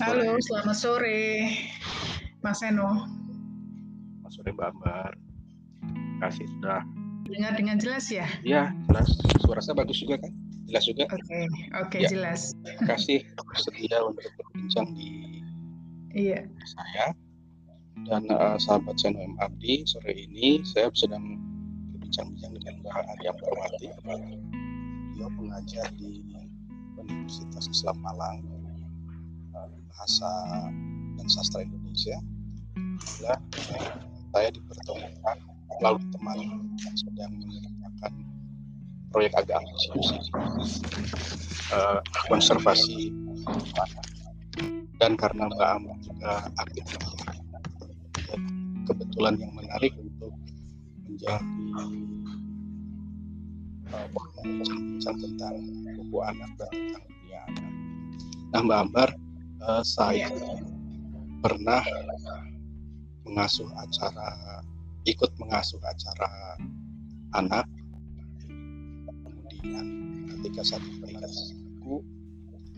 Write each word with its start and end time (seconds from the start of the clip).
sore. 0.00 0.24
Halo, 0.24 0.40
selamat 0.40 0.76
sore, 0.80 1.20
Mas 2.40 2.64
Eno. 2.64 3.04
Selamat 4.16 4.32
sore 4.32 4.50
Mbak 4.56 4.68
Ambar. 4.72 5.12
Kasih 6.24 6.46
sudah. 6.56 6.80
Dengar 7.28 7.52
dengan 7.54 7.76
jelas 7.76 8.08
ya? 8.08 8.24
Iya, 8.40 8.72
jelas. 8.88 9.08
Suara 9.44 9.60
saya 9.60 9.76
bagus 9.76 10.00
juga 10.00 10.16
kan? 10.24 10.32
Jelas 10.66 10.84
juga. 10.88 11.04
Oke, 11.12 11.40
oke 11.76 11.98
Ya. 12.00 12.08
jelas. 12.08 12.56
Terima 12.64 12.96
kasih 12.96 13.18
setia 13.60 13.98
untuk 14.00 14.24
berbincang 14.40 14.88
di 14.96 15.38
Iya, 16.10 16.42
saya 16.66 17.14
dan 18.08 18.26
eh, 18.26 18.56
sahabat 18.58 18.98
channel 18.98 19.22
M 19.22 19.38
Abdi 19.38 19.86
sore 19.86 20.10
ini 20.10 20.58
saya 20.66 20.90
sedang 20.90 21.38
berbincang-bincang 21.94 22.50
dengan 22.58 22.74
Mbak 22.82 22.94
Arya 23.14 23.32
Permati. 23.38 23.86
Beliau 25.14 25.30
pengajar 25.38 25.86
di 25.94 26.24
Universitas 26.98 27.70
Islam 27.70 28.02
Malang 28.02 28.42
bahasa 29.94 30.30
dan 31.18 31.26
sastra 31.26 31.66
Indonesia. 31.66 32.16
Eh, 33.26 33.38
saya 34.30 34.48
dipertemukan 34.54 35.36
melalui 35.80 36.06
teman 36.12 36.38
yang 36.76 36.96
sedang 36.96 37.32
mengerjakan 37.40 38.12
proyek 39.10 39.32
agak 39.34 39.58
ambisius 39.58 40.30
eh, 41.74 41.98
konservasi 42.30 43.10
dan 45.00 45.16
karena 45.16 45.48
Mbak 45.48 45.70
Amar 45.80 45.96
juga 46.04 46.32
aktif 46.60 46.84
kebetulan 48.84 49.38
yang 49.38 49.52
menarik 49.56 49.94
untuk 49.96 50.34
menjadi 51.06 51.40
uh, 53.90 55.14
tentang 55.14 55.54
buku 55.96 56.18
anak 56.26 56.50
dan 56.58 56.70
tentang 56.70 57.00
dunia 57.08 57.40
anak. 57.48 57.72
Nah 58.50 58.60
Mbak 58.66 58.78
Ambar, 58.82 59.08
uh, 59.64 59.82
saya 59.84 60.28
pernah 61.40 61.84
mengasuh 63.24 63.68
acara, 63.76 64.60
ikut 65.06 65.30
mengasuh 65.40 65.80
acara 65.80 66.58
anak. 67.36 67.64
Kemudian 69.24 69.86
ketika 70.28 70.60
saya 70.64 70.80
pernah 70.82 71.10
buku, 71.80 71.96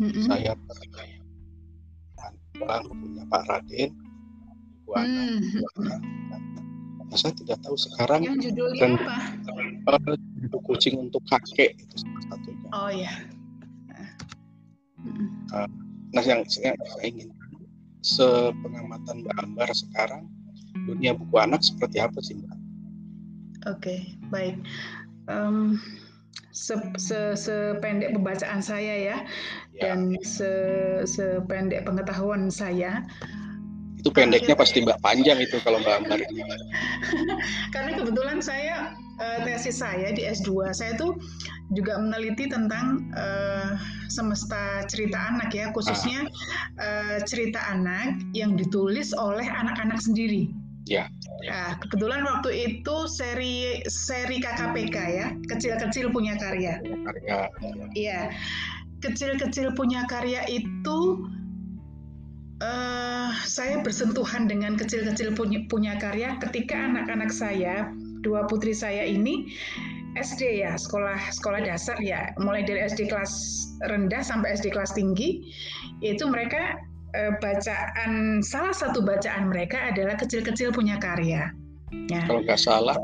Mm-mm. 0.03 0.25
saya 0.27 0.53
pernah 0.55 1.06
pulang 2.53 2.84
punya 2.86 3.25
Pak 3.27 3.42
Raden 3.48 3.91
anak 4.86 5.08
Hmm. 5.08 5.41
Nah, 7.08 7.16
saya 7.16 7.33
tidak 7.36 7.60
tahu 7.60 7.77
sekarang 7.77 8.25
Yang 8.25 8.53
judulnya 8.53 8.80
Dan- 8.88 9.00
apa? 9.00 10.16
buku 10.48 10.58
kucing 10.64 10.97
untuk 11.00 11.20
kakek 11.28 11.77
itu 11.77 11.94
salah 11.97 12.22
satunya. 12.28 12.69
Oh 12.72 12.91
ya. 12.92 13.14
Mm-mm. 15.03 15.28
Nah, 16.13 16.25
yang 16.25 16.45
saya, 16.45 16.77
saya 16.77 17.07
ingin 17.09 17.33
sepengamatan 18.05 19.25
Mbak 19.25 19.37
Ambar 19.41 19.69
sekarang 19.73 20.23
dunia 20.85 21.17
buku 21.17 21.37
anak 21.41 21.65
seperti 21.65 22.03
apa 22.03 22.19
sih 22.21 22.37
Mbak? 22.37 22.59
Oke, 23.71 23.97
baik. 24.29 24.59
Em, 25.31 25.79
se, 26.51 26.75
se, 26.99 27.33
sependek 27.39 28.13
pembacaan 28.13 28.61
saya 28.61 28.95
ya, 28.99 29.17
Ya, 29.73 29.89
dan 29.89 30.19
se, 30.21 30.51
sependek 31.09 31.87
pengetahuan 31.89 32.53
saya, 32.53 33.07
itu 34.03 34.11
pendeknya 34.11 34.59
pasti 34.59 34.83
Mbak 34.83 34.99
panjang 34.99 35.39
itu 35.39 35.63
kalau 35.63 35.79
Mbak 35.79 35.95
Ambar 36.03 36.19
karena 37.75 37.91
kebetulan 38.03 38.43
saya 38.43 38.99
eh, 39.23 39.39
tesis 39.47 39.79
saya 39.79 40.11
di 40.11 40.27
S2 40.27 40.75
saya 40.75 40.99
tuh 40.99 41.15
juga 41.73 41.97
meneliti 41.97 42.48
tentang 42.48 43.09
eh, 43.17 43.77
semesta 44.12 44.84
cerita 44.89 45.17
anak 45.17 45.53
ya 45.56 45.73
khususnya 45.73 46.28
eh, 46.77 47.19
cerita 47.25 47.61
anak 47.73 48.20
yang 48.37 48.56
ditulis 48.56 49.16
oleh 49.16 49.49
anak-anak 49.49 50.00
sendiri. 50.00 50.53
Ya. 50.91 51.06
Nah, 51.47 51.78
kebetulan 51.78 52.27
waktu 52.27 52.50
itu 52.53 52.97
seri 53.06 53.87
seri 53.87 54.43
KKPK 54.43 54.97
ya 55.15 55.27
kecil-kecil 55.47 56.10
punya 56.10 56.34
karya. 56.37 56.83
Karya 56.83 57.38
Iya, 57.94 58.34
kecil-kecil 59.00 59.75
punya 59.78 60.04
karya 60.10 60.43
itu 60.50 61.00
eh 62.62 63.31
saya 63.43 63.83
bersentuhan 63.83 64.47
dengan 64.47 64.78
kecil-kecil 64.78 65.34
punya, 65.34 65.66
punya 65.66 65.99
karya 65.99 66.39
ketika 66.39 66.78
anak-anak 66.78 67.31
saya, 67.34 67.91
dua 68.22 68.47
putri 68.47 68.71
saya 68.71 69.03
ini 69.03 69.50
SD 70.12 70.61
ya, 70.61 70.77
sekolah 70.77 71.17
sekolah 71.33 71.65
dasar 71.65 71.97
ya, 71.97 72.37
mulai 72.37 72.61
dari 72.61 72.84
SD 72.84 73.09
kelas 73.09 73.33
rendah 73.89 74.21
sampai 74.21 74.53
SD 74.53 74.77
kelas 74.77 74.93
tinggi, 74.93 75.41
itu 76.05 76.25
mereka 76.28 76.77
eh, 77.17 77.33
bacaan 77.41 78.45
salah 78.45 78.77
satu 78.77 79.01
bacaan 79.01 79.49
mereka 79.49 79.89
adalah 79.89 80.17
kecil-kecil 80.21 80.72
punya 80.72 81.01
karya. 81.01 81.49
Ya, 82.09 82.25
kalau 82.25 82.41
nggak 82.41 82.56
salah 82.56 82.97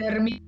Darmi 0.00 0.40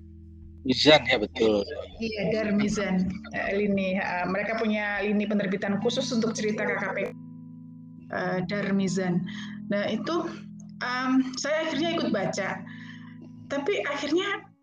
Mizan 0.65 1.05
ya 1.05 1.21
betul. 1.21 1.61
Iya, 2.00 2.33
Darmizan 2.33 3.09
eh, 3.37 3.53
lini. 3.56 4.00
eh, 4.00 4.25
mereka 4.28 4.56
punya 4.61 5.00
lini 5.05 5.25
penerbitan 5.28 5.81
khusus 5.81 6.09
untuk 6.12 6.33
cerita 6.37 6.65
KKP 6.65 7.12
Darmizan. 8.49 9.25
Nah 9.73 9.89
itu 9.89 10.28
em, 10.84 11.34
saya 11.41 11.69
akhirnya 11.69 11.89
ikut 11.99 12.09
baca, 12.15 12.62
tapi 13.49 13.81
akhirnya 13.91 14.53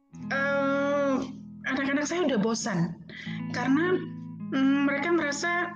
anak-anak 1.68 2.06
saya 2.08 2.28
udah 2.28 2.40
bosan 2.40 2.96
karena 3.52 4.00
mm, 4.52 4.78
mereka 4.88 5.09
merasa 5.12 5.72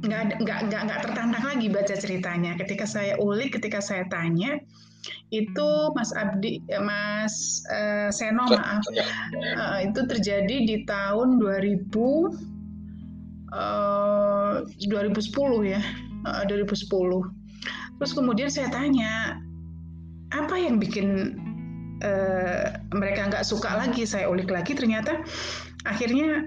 nggak 0.00 0.40
nggak 0.40 0.58
nggak 0.72 0.82
nggak 0.88 1.00
tertantang 1.04 1.44
lagi 1.44 1.68
baca 1.68 1.94
ceritanya. 1.96 2.56
Ketika 2.56 2.88
saya 2.88 3.20
ulik, 3.20 3.60
ketika 3.60 3.84
saya 3.84 4.08
tanya, 4.08 4.56
itu 5.28 5.68
Mas 5.92 6.12
Abdi, 6.16 6.64
eh, 6.72 6.80
Mas 6.80 7.60
eh, 7.68 8.08
Seno 8.08 8.48
maaf. 8.48 8.80
Uh, 8.88 9.78
itu 9.84 10.00
terjadi 10.08 10.56
di 10.64 10.76
tahun 10.88 11.36
2000 11.36 11.92
eh, 13.52 14.54
2010 14.88 15.72
ya, 15.72 15.80
uh, 16.24 16.42
2010. 16.48 18.00
Terus 18.00 18.12
kemudian 18.16 18.48
saya 18.48 18.72
tanya, 18.72 19.36
apa 20.32 20.56
yang 20.56 20.80
bikin 20.80 21.36
eh, 22.00 22.66
mereka 22.92 23.30
nggak 23.30 23.44
suka 23.46 23.76
lagi? 23.76 24.04
Saya 24.04 24.28
ulik 24.28 24.50
lagi, 24.50 24.76
ternyata 24.76 25.20
akhirnya 25.88 26.44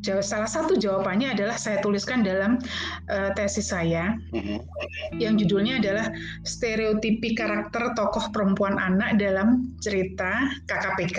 jawa- 0.00 0.24
salah 0.24 0.48
satu 0.48 0.76
jawabannya 0.76 1.36
adalah 1.36 1.56
saya 1.60 1.78
tuliskan 1.84 2.24
dalam 2.24 2.56
eh, 3.08 3.30
tesis 3.36 3.70
saya 3.70 4.16
mhm. 4.32 4.64
yang 5.20 5.36
judulnya 5.36 5.80
adalah 5.80 6.12
stereotipi 6.44 7.36
karakter 7.36 7.92
tokoh 7.94 8.32
perempuan 8.32 8.80
anak 8.80 9.20
dalam 9.20 9.76
cerita 9.84 10.48
KKPK. 10.66 11.18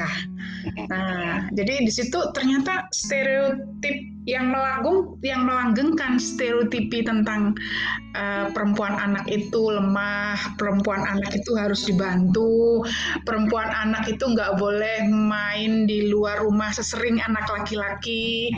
Nah, 0.90 1.50
jadi 1.54 1.82
di 1.82 1.92
situ 1.92 2.20
ternyata 2.36 2.88
stereotip 2.94 4.12
yang 4.30 4.54
melanggung, 4.54 5.18
yang 5.26 5.50
melanggengkan 5.50 6.22
stereotipi 6.22 7.02
tentang 7.02 7.58
uh, 8.14 8.54
perempuan 8.54 8.94
anak 9.02 9.26
itu 9.26 9.74
lemah, 9.74 10.38
perempuan 10.62 11.02
anak 11.02 11.34
itu 11.34 11.58
harus 11.58 11.90
dibantu, 11.90 12.86
perempuan 13.26 13.74
anak 13.74 14.06
itu 14.06 14.22
nggak 14.22 14.62
boleh 14.62 15.10
main 15.10 15.90
di 15.90 16.14
luar 16.14 16.46
rumah 16.46 16.70
sesering 16.70 17.18
anak 17.26 17.50
laki-laki, 17.50 18.54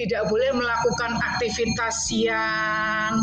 tidak 0.00 0.24
boleh 0.32 0.56
melakukan 0.56 1.20
aktivitas 1.20 2.08
yang 2.08 3.20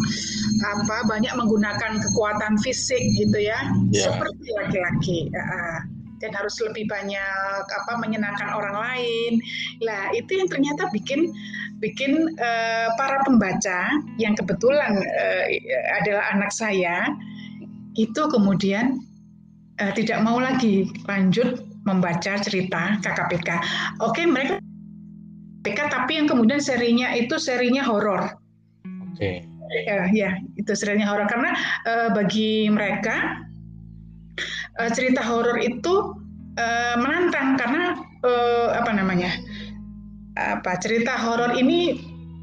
apa 0.62 0.98
banyak 1.10 1.34
menggunakan 1.34 1.98
kekuatan 1.98 2.62
fisik 2.62 3.02
gitu 3.18 3.42
ya, 3.42 3.58
Ya. 3.90 4.06
seperti 4.14 4.46
laki-laki. 4.62 5.20
Ya 5.34 5.82
dan 6.22 6.32
harus 6.38 6.56
lebih 6.62 6.86
banyak 6.88 7.64
apa 7.66 7.94
menyenangkan 7.98 8.54
orang 8.54 8.78
lain. 8.78 9.34
Lah 9.82 10.14
itu 10.14 10.38
yang 10.38 10.48
ternyata 10.48 10.88
bikin 10.94 11.34
bikin 11.82 12.38
eh, 12.38 12.88
para 12.96 13.26
pembaca 13.26 13.90
yang 14.22 14.38
kebetulan 14.38 15.02
eh, 15.02 15.60
adalah 16.00 16.30
anak 16.38 16.54
saya 16.54 17.10
itu 17.98 18.22
kemudian 18.30 19.02
eh, 19.82 19.92
tidak 19.98 20.22
mau 20.22 20.38
lagi 20.38 20.88
lanjut 21.10 21.66
membaca 21.84 22.38
cerita 22.38 23.02
KKPK. 23.02 23.50
Oke 24.06 24.30
mereka 24.30 24.62
KKPK 25.66 25.80
tapi 25.94 26.12
yang 26.18 26.28
kemudian 26.30 26.62
serinya 26.62 27.14
itu 27.14 27.38
serinya 27.38 27.86
horor. 27.86 28.38
Oke. 29.10 29.46
Ya, 29.72 30.04
ya, 30.12 30.36
itu 30.60 30.76
serinya 30.76 31.08
horor 31.08 31.32
karena 31.32 31.56
eh, 31.88 32.10
bagi 32.12 32.68
mereka 32.68 33.46
eh, 34.80 34.92
cerita 34.94 35.20
horor 35.26 35.58
itu 35.60 36.16
eh, 36.56 36.96
menantang 36.96 37.60
karena 37.60 38.00
eh, 38.24 38.70
apa 38.78 38.92
namanya? 38.96 39.32
apa 40.40 40.80
cerita 40.80 41.20
horor 41.20 41.60
ini 41.60 42.00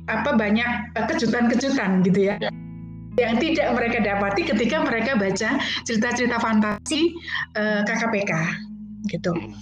apa 0.08 0.36
banyak 0.36 0.92
kejutan-kejutan 1.08 2.04
gitu 2.04 2.32
ya. 2.32 2.36
Ya. 2.36 2.52
Yang 3.18 3.34
tidak 3.42 3.68
mereka 3.80 3.98
dapati 4.04 4.46
ketika 4.46 4.84
mereka 4.84 5.16
baca 5.18 5.58
cerita-cerita 5.88 6.36
fantasi 6.38 7.16
eh, 7.56 7.80
KKPK 7.84 8.32
gitu. 9.08 9.32
Mhm. 9.32 9.56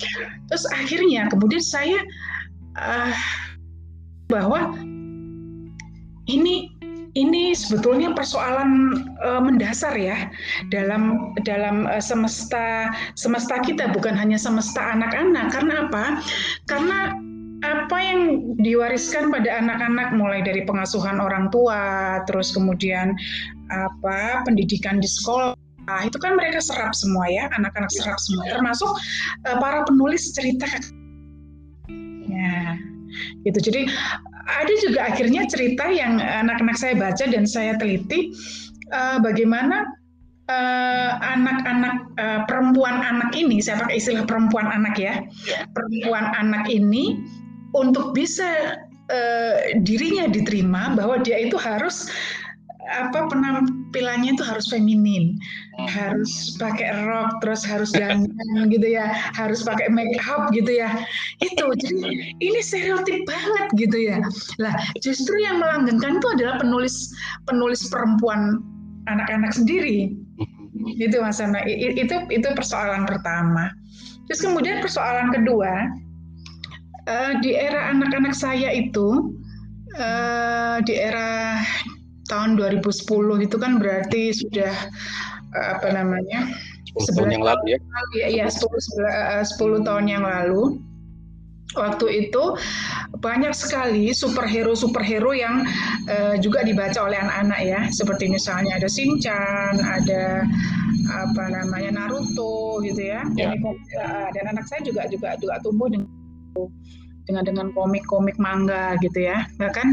Terus 0.51 0.65
akhirnya 0.75 1.31
kemudian 1.31 1.63
saya 1.63 1.99
eh, 2.79 3.13
bahwa 4.27 4.75
ini 6.27 6.76
ini 7.17 7.57
sebetulnya 7.57 8.13
persoalan 8.13 9.01
uh, 9.25 9.41
mendasar 9.41 9.97
ya 9.97 10.29
dalam 10.69 11.33
dalam 11.49 11.89
uh, 11.89 11.99
semesta 11.99 12.93
semesta 13.17 13.57
kita 13.65 13.89
bukan 13.97 14.13
hanya 14.13 14.37
semesta 14.37 14.93
anak-anak 14.93 15.49
karena 15.49 15.75
apa? 15.89 16.05
Karena 16.69 17.17
apa 17.65 17.97
yang 17.97 18.53
diwariskan 18.61 19.33
pada 19.33 19.65
anak-anak 19.65 20.13
mulai 20.13 20.45
dari 20.45 20.69
pengasuhan 20.69 21.17
orang 21.17 21.49
tua, 21.49 22.21
terus 22.29 22.53
kemudian 22.53 23.17
apa 23.73 24.45
pendidikan 24.45 25.01
di 25.01 25.09
sekolah 25.09 25.57
itu 26.05 26.19
kan 26.21 26.37
mereka 26.37 26.61
serap 26.61 26.93
semua 26.93 27.25
ya, 27.33 27.49
anak-anak 27.57 27.89
serap 27.97 28.21
semua, 28.21 28.45
termasuk 28.53 28.93
uh, 29.49 29.57
para 29.57 29.89
penulis 29.89 30.37
cerita. 30.37 30.69
Ya, 32.29 32.77
gitu. 33.49 33.73
Jadi 33.73 33.89
ada 34.47 34.73
juga 34.79 35.11
akhirnya 35.11 35.45
cerita 35.51 35.91
yang 35.91 36.23
anak-anak 36.23 36.79
saya 36.79 36.95
baca 36.95 37.25
dan 37.27 37.45
saya 37.45 37.75
teliti 37.77 38.31
uh, 38.95 39.19
bagaimana 39.19 39.83
eh, 40.47 41.13
anak-anak 41.19 42.07
uh, 42.15 42.23
uh, 42.23 42.41
perempuan 42.47 43.03
anak 43.03 43.35
ini, 43.35 43.59
saya 43.59 43.83
pakai 43.83 43.99
istilah 43.99 44.23
perempuan 44.23 44.71
anak 44.71 44.95
ya, 44.95 45.19
ya. 45.51 45.67
perempuan 45.75 46.31
anak 46.39 46.71
ini 46.71 47.19
untuk 47.75 48.15
bisa 48.15 48.79
uh, 49.11 49.57
dirinya 49.83 50.31
diterima 50.31 50.95
bahwa 50.95 51.19
dia 51.19 51.43
itu 51.43 51.59
harus 51.59 52.07
apa 52.87 53.27
penampilannya 53.27 54.39
itu 54.39 54.45
harus 54.47 54.71
feminin, 54.71 55.35
hmm. 55.79 55.89
harus 55.91 56.55
pakai 56.57 57.07
rok, 57.07 57.43
terus 57.43 57.67
harus 57.67 57.91
dandan 57.91 58.31
gitu 58.75 58.87
ya, 58.87 59.11
harus 59.35 59.67
pakai 59.67 59.91
make 59.91 60.15
up 60.27 60.49
gitu 60.55 60.71
ya. 60.71 60.95
Itu 61.43 61.67
jadi 61.83 62.35
ini 62.39 62.61
stereotip 62.63 63.27
banget 63.27 63.67
gitu 63.75 63.99
ya. 63.99 64.19
Lah 64.63 64.75
justru 65.03 65.35
yang 65.43 65.59
melanggengkan 65.59 66.23
itu 66.23 66.29
adalah 66.39 66.63
penulis 66.63 67.11
penulis 67.51 67.87
perempuan 67.91 68.63
anak-anak 69.11 69.51
sendiri. 69.55 70.15
Gitu 70.97 71.19
Mas 71.19 71.43
Ana. 71.43 71.65
Itu 71.67 72.29
itu 72.31 72.49
persoalan 72.55 73.09
pertama. 73.09 73.75
Terus 74.31 74.43
kemudian 74.43 74.83
persoalan 74.83 75.31
kedua 75.35 75.91
uh, 77.07 77.33
di 77.41 77.55
era 77.55 77.95
anak-anak 77.95 78.35
saya 78.35 78.71
itu 78.75 79.35
uh, 79.97 80.79
di 80.83 80.95
era 80.99 81.63
tahun 82.27 82.59
2010 82.59 83.47
itu 83.47 83.57
kan 83.57 83.79
berarti 83.79 84.35
sudah 84.35 84.75
uh, 85.55 85.67
apa 85.79 85.89
namanya 85.95 86.51
10 86.97 87.17
tahun 87.17 87.31
yang 87.37 87.45
lalu 87.45 87.65
ya? 87.77 87.79
ya, 88.17 88.27
ya 88.45 88.47
10, 88.49 88.63
10 88.63 89.87
tahun 89.87 90.05
yang 90.09 90.25
lalu. 90.25 90.81
Waktu 91.77 92.07
itu 92.25 92.57
banyak 93.21 93.53
sekali 93.53 94.09
superhero 94.17 94.73
superhero 94.73 95.37
yang 95.37 95.61
uh, 96.09 96.33
juga 96.41 96.65
dibaca 96.65 97.05
oleh 97.05 97.21
anak-anak 97.21 97.61
ya. 97.69 97.81
Seperti 97.93 98.33
misalnya 98.33 98.81
ada 98.81 98.89
Shinchan 98.89 99.77
ada 99.85 100.47
apa 101.07 101.45
namanya 101.53 102.03
Naruto 102.03 102.81
gitu 102.83 102.99
ya, 102.99 103.23
ya. 103.39 103.55
dan 104.35 104.45
anak 104.57 104.67
saya 104.67 104.83
juga 104.83 105.07
juga 105.07 105.39
juga 105.39 105.61
tumbuh 105.63 105.87
dengan 105.87 106.09
dengan 107.27 107.45
dengan 107.45 107.67
komik-komik 107.75 108.39
manga 108.39 108.95
gitu 109.03 109.27
ya 109.27 109.47
bahkan 109.59 109.93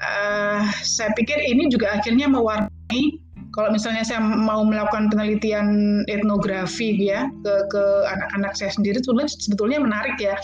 uh, 0.00 0.66
saya 0.82 1.12
pikir 1.14 1.36
ini 1.36 1.68
juga 1.68 1.92
akhirnya 1.96 2.28
mewarnai 2.28 3.20
kalau 3.52 3.68
misalnya 3.68 4.00
saya 4.00 4.20
mau 4.20 4.64
melakukan 4.64 5.12
penelitian 5.12 6.00
etnografi 6.08 6.96
ya 6.96 7.28
ke 7.44 7.54
ke 7.68 7.82
anak-anak 8.08 8.56
saya 8.56 8.72
sendiri 8.72 8.98
sebetulnya 9.00 9.28
sebetulnya 9.28 9.78
menarik 9.80 10.16
ya 10.16 10.36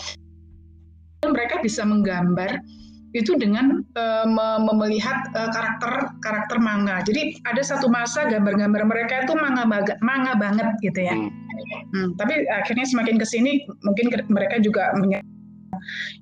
mereka 1.25 1.59
bisa 1.59 1.83
menggambar 1.83 2.61
itu 3.17 3.33
dengan 3.41 3.81
uh, 3.97 4.25
melihat 4.77 5.33
uh, 5.33 5.49
karakter 5.49 6.13
karakter 6.21 6.57
manga. 6.61 7.01
Jadi 7.01 7.41
ada 7.49 7.65
satu 7.65 7.89
masa 7.89 8.29
gambar-gambar 8.29 8.85
mereka 8.85 9.25
itu 9.25 9.33
manga 9.33 9.65
manga 10.05 10.33
banget 10.37 10.69
gitu 10.85 11.09
ya. 11.09 11.17
Hmm. 11.17 11.33
Hmm, 11.91 12.07
tapi 12.15 12.45
akhirnya 12.47 12.85
semakin 12.85 13.17
ke 13.17 13.25
sini 13.25 13.65
mungkin 13.81 14.13
mereka 14.29 14.61
juga 14.61 14.93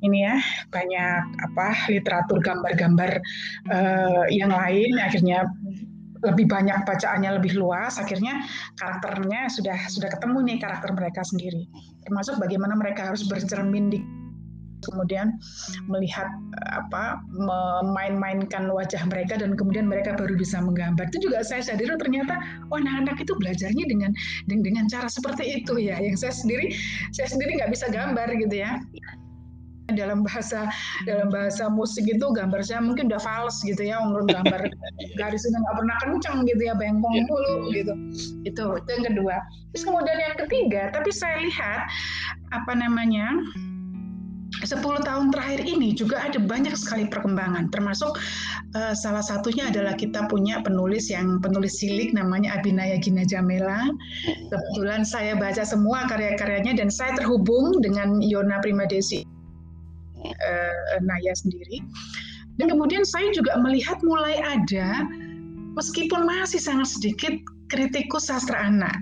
ini 0.04 0.28
ya 0.28 0.36
banyak 0.70 1.24
apa 1.52 1.68
literatur 1.92 2.40
gambar-gambar 2.44 3.12
uh, 3.72 4.26
yang 4.30 4.52
lain 4.52 4.98
akhirnya 5.02 5.48
lebih 6.26 6.50
banyak 6.50 6.82
bacaannya 6.86 7.38
lebih 7.38 7.54
luas 7.58 8.02
akhirnya 8.02 8.42
karakternya 8.82 9.50
sudah 9.54 9.78
sudah 9.90 10.10
ketemu 10.10 10.38
nih 10.50 10.58
karakter 10.62 10.90
mereka 10.94 11.22
sendiri. 11.22 11.70
Termasuk 12.08 12.42
bagaimana 12.42 12.74
mereka 12.74 13.12
harus 13.12 13.28
bercermin 13.28 13.94
di 13.94 14.00
kemudian 14.78 15.34
melihat 15.90 16.30
apa 16.70 17.18
memain-mainkan 17.34 18.70
wajah 18.70 19.02
mereka 19.10 19.34
dan 19.42 19.58
kemudian 19.58 19.90
mereka 19.90 20.14
baru 20.14 20.38
bisa 20.38 20.62
menggambar. 20.62 21.10
Itu 21.10 21.30
juga 21.30 21.42
saya 21.42 21.66
sadari 21.66 21.98
ternyata 21.98 22.38
oh 22.70 22.78
anak-anak 22.78 23.18
itu 23.18 23.34
belajarnya 23.38 23.86
dengan 23.90 24.12
dengan 24.46 24.86
cara 24.86 25.10
seperti 25.10 25.62
itu 25.62 25.82
ya. 25.82 25.98
Yang 25.98 26.26
saya 26.26 26.34
sendiri 26.34 26.66
saya 27.14 27.28
sendiri 27.30 27.58
nggak 27.58 27.74
bisa 27.74 27.90
gambar 27.90 28.30
gitu 28.38 28.56
ya 28.62 28.78
dalam 29.96 30.26
bahasa 30.28 30.68
dalam 31.08 31.32
bahasa 31.32 31.72
musik 31.72 32.04
itu 32.04 32.26
gambar 32.36 32.60
saya 32.60 32.84
mungkin 32.84 33.08
udah 33.08 33.22
fals 33.24 33.64
gitu 33.64 33.88
ya 33.88 34.04
ngurun 34.04 34.28
gambar 34.36 34.68
garisnya 35.16 35.58
nggak 35.64 35.76
pernah 35.80 35.96
kenceng 36.04 36.38
gitu 36.44 36.62
ya 36.68 36.74
bengkong 36.76 37.16
yeah. 37.16 37.28
dulu 37.30 37.54
gitu. 37.72 37.94
Itu 38.44 38.66
itu 38.84 38.90
yang 39.00 39.06
kedua. 39.16 39.36
Terus 39.72 39.84
kemudian 39.88 40.18
yang 40.20 40.36
ketiga 40.48 40.92
tapi 40.92 41.10
saya 41.16 41.40
lihat 41.40 41.88
apa 42.52 42.74
namanya 42.76 43.32
10 44.64 44.80
tahun 44.82 45.30
terakhir 45.30 45.70
ini 45.70 45.94
juga 45.94 46.24
ada 46.24 46.40
banyak 46.42 46.74
sekali 46.74 47.06
perkembangan. 47.06 47.70
Termasuk 47.70 48.18
uh, 48.74 48.96
salah 48.98 49.22
satunya 49.22 49.70
adalah 49.70 49.94
kita 49.94 50.26
punya 50.32 50.64
penulis 50.66 51.14
yang 51.14 51.38
penulis 51.44 51.78
cilik 51.78 52.16
namanya 52.16 52.58
Abinaya 52.58 52.98
Gina 52.98 53.28
Jamela. 53.28 53.86
Kebetulan 54.50 55.06
saya 55.06 55.38
baca 55.38 55.62
semua 55.62 56.10
karya-karyanya 56.10 56.80
dan 56.80 56.90
saya 56.90 57.14
terhubung 57.20 57.84
dengan 57.86 58.18
Yona 58.24 58.58
Primadesi 58.64 59.37
uh, 60.48 61.00
Naya 61.04 61.36
sendiri. 61.36 61.84
Dan 62.58 62.74
kemudian 62.74 63.06
saya 63.06 63.30
juga 63.36 63.54
melihat 63.62 64.02
mulai 64.02 64.42
ada, 64.42 65.06
meskipun 65.78 66.26
masih 66.26 66.58
sangat 66.58 66.90
sedikit, 66.90 67.38
kritikus 67.70 68.34
sastra 68.34 68.58
anak. 68.58 68.98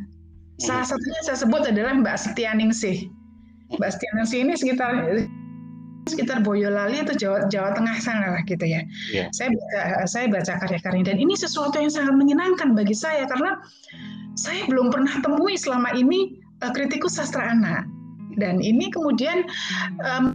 Salah 0.60 0.84
hmm. 0.84 0.92
satunya 0.92 1.22
saya 1.24 1.38
sebut 1.40 1.62
adalah 1.64 1.94
Mbak 1.96 2.18
Setianingsih. 2.20 3.08
Mbak 3.80 3.90
Setianingsih 3.96 4.40
ini 4.44 4.54
sekitar 4.60 4.92
sekitar 6.06 6.46
Boyolali 6.46 7.02
atau 7.02 7.18
Jawa 7.18 7.50
Jawa 7.50 7.74
Tengah 7.74 7.98
sana 7.98 8.28
lah 8.38 8.44
gitu 8.46 8.62
ya. 8.62 8.86
Yeah. 9.10 9.28
Saya 9.34 9.52
baca 9.52 10.06
saya 10.06 10.26
baca 10.30 10.54
karya-karya 10.62 11.02
dan 11.02 11.18
ini 11.18 11.34
sesuatu 11.34 11.82
yang 11.82 11.90
sangat 11.90 12.14
menyenangkan 12.14 12.78
bagi 12.78 12.94
saya 12.94 13.26
karena 13.26 13.58
saya 14.38 14.68
belum 14.70 14.94
pernah 14.94 15.16
temui 15.24 15.58
selama 15.58 15.96
ini 15.98 16.40
uh, 16.62 16.72
kritikus 16.72 17.18
sastra 17.18 17.52
anak. 17.52 17.88
Dan 18.36 18.60
ini 18.60 18.92
kemudian 18.92 19.48
um, 20.04 20.35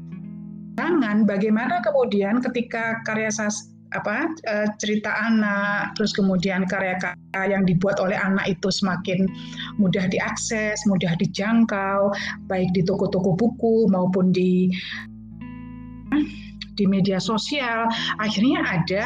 jangan 0.80 1.28
bagaimana 1.28 1.84
kemudian 1.84 2.40
ketika 2.40 3.04
karya 3.04 3.28
sas 3.28 3.68
apa 3.92 4.32
eh, 4.49 4.70
cerita 4.78 5.10
anak 5.12 5.99
terus 5.99 6.14
kemudian 6.16 6.64
karya-karya 6.64 7.42
yang 7.50 7.66
dibuat 7.68 7.99
oleh 8.00 8.14
anak 8.16 8.46
itu 8.49 8.70
semakin 8.70 9.26
mudah 9.76 10.06
diakses, 10.08 10.78
mudah 10.88 11.12
dijangkau 11.20 12.14
baik 12.49 12.70
di 12.72 12.87
toko-toko 12.87 13.37
buku 13.37 13.90
maupun 13.92 14.32
di 14.32 14.72
di 16.78 16.84
media 16.88 17.20
sosial 17.20 17.90
akhirnya 18.22 18.62
ada 18.64 19.04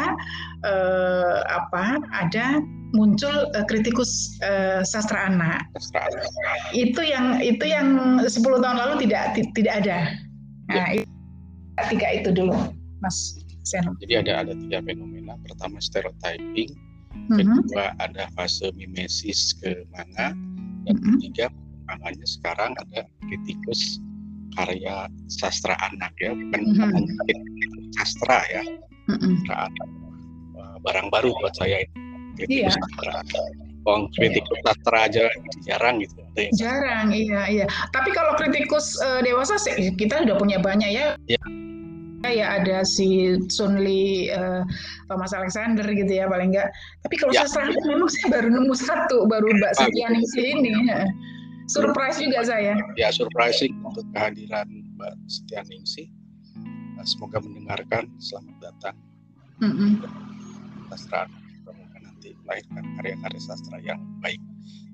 eh, 0.63 1.39
apa 1.49 1.99
ada 2.13 2.63
muncul 2.95 3.51
uh, 3.59 3.67
kritikus 3.67 4.39
uh, 4.47 4.87
sastra 4.87 5.27
anak. 5.27 5.67
Sastra 5.75 6.07
anak. 6.07 6.31
Itu 6.71 7.03
yang 7.03 7.43
itu 7.43 7.67
yang 7.67 8.23
10 8.23 8.31
tahun 8.39 8.79
lalu 8.79 8.95
tidak 9.03 9.35
tidak 9.35 9.75
ada. 9.83 9.99
Nah, 10.71 10.95
ya 10.95 11.03
tiga 11.91 12.09
itu 12.15 12.31
dulu, 12.31 12.55
Mas 13.03 13.39
Seno. 13.65 13.97
Jadi 13.99 14.21
ada 14.21 14.45
ada 14.45 14.53
tiga 14.53 14.85
fenomena. 14.85 15.35
Pertama 15.45 15.81
stereotyping, 15.81 16.71
mm-hmm. 17.33 17.65
kedua 17.65 17.97
ada 17.99 18.29
fase 18.37 18.71
mimesis 18.77 19.57
ke 19.59 19.89
manga, 19.95 20.37
dan 20.85 20.95
mm-hmm. 20.95 21.17
ketiga 21.19 21.47
makanya 21.85 22.27
sekarang 22.29 22.73
ada 22.81 23.05
kritikus 23.29 24.01
karya 24.55 25.09
sastra 25.27 25.75
anak 25.81 26.13
ya, 26.21 26.37
bukan 26.37 26.61
mm-hmm. 26.77 27.05
sastra 27.97 28.39
ya, 28.53 28.63
mm-hmm. 29.11 29.37
barang 30.85 31.09
baru 31.09 31.33
buat 31.41 31.55
saya 31.57 31.83
itu. 31.83 31.97
Kritikus 32.35 32.75
iya. 32.75 32.83
sastra. 32.83 33.15
Bang 33.85 34.09
kritikus 34.17 34.59
sastra 34.65 34.99
aja 35.07 35.29
jarang 35.69 36.01
gitu. 36.01 36.17
Jarang, 36.57 37.13
iya 37.13 37.47
iya. 37.53 37.67
Tapi 37.93 38.11
kalau 38.17 38.33
kritikus 38.41 38.97
uh, 39.05 39.21
dewasa 39.21 39.61
sih 39.61 39.93
kita 39.95 40.25
udah 40.25 40.37
punya 40.41 40.59
banyak 40.59 40.91
ya. 40.91 41.21
ya 41.29 41.41
ya 42.25 42.57
ada 42.57 42.81
si 42.89 43.37
Sun 43.53 43.85
Lee, 43.85 44.33
uh, 44.33 44.65
Thomas 45.13 45.37
Alexander 45.37 45.85
gitu 45.85 46.09
ya 46.09 46.25
paling 46.25 46.57
enggak. 46.57 46.73
Tapi 47.05 47.15
kalau 47.21 47.33
ya. 47.37 47.45
saya 47.45 47.69
memang 47.85 48.09
saya 48.09 48.41
baru 48.41 48.49
nemu 48.49 48.75
satu, 48.75 49.29
baru 49.29 49.53
Mbak 49.53 49.73
Setianingsi 49.77 50.43
ini. 50.57 50.73
Ya. 50.89 51.05
Surprise 51.69 52.21
juga 52.21 52.41
saya. 52.45 52.73
Ya 52.97 53.13
surprising 53.13 53.77
untuk 53.85 54.09
kehadiran 54.17 54.69
Mbak 54.97 55.15
Setianingsi. 55.29 56.09
Semoga 57.05 57.45
mendengarkan. 57.45 58.09
Selamat 58.17 58.73
datang. 58.73 58.97
Mm 59.61 59.73
-hmm. 59.77 59.93
nanti 60.89 61.44
melahirkan 62.45 62.85
karya-karya 63.01 63.41
sastra 63.41 63.81
yang 63.81 64.01
baik, 64.21 64.41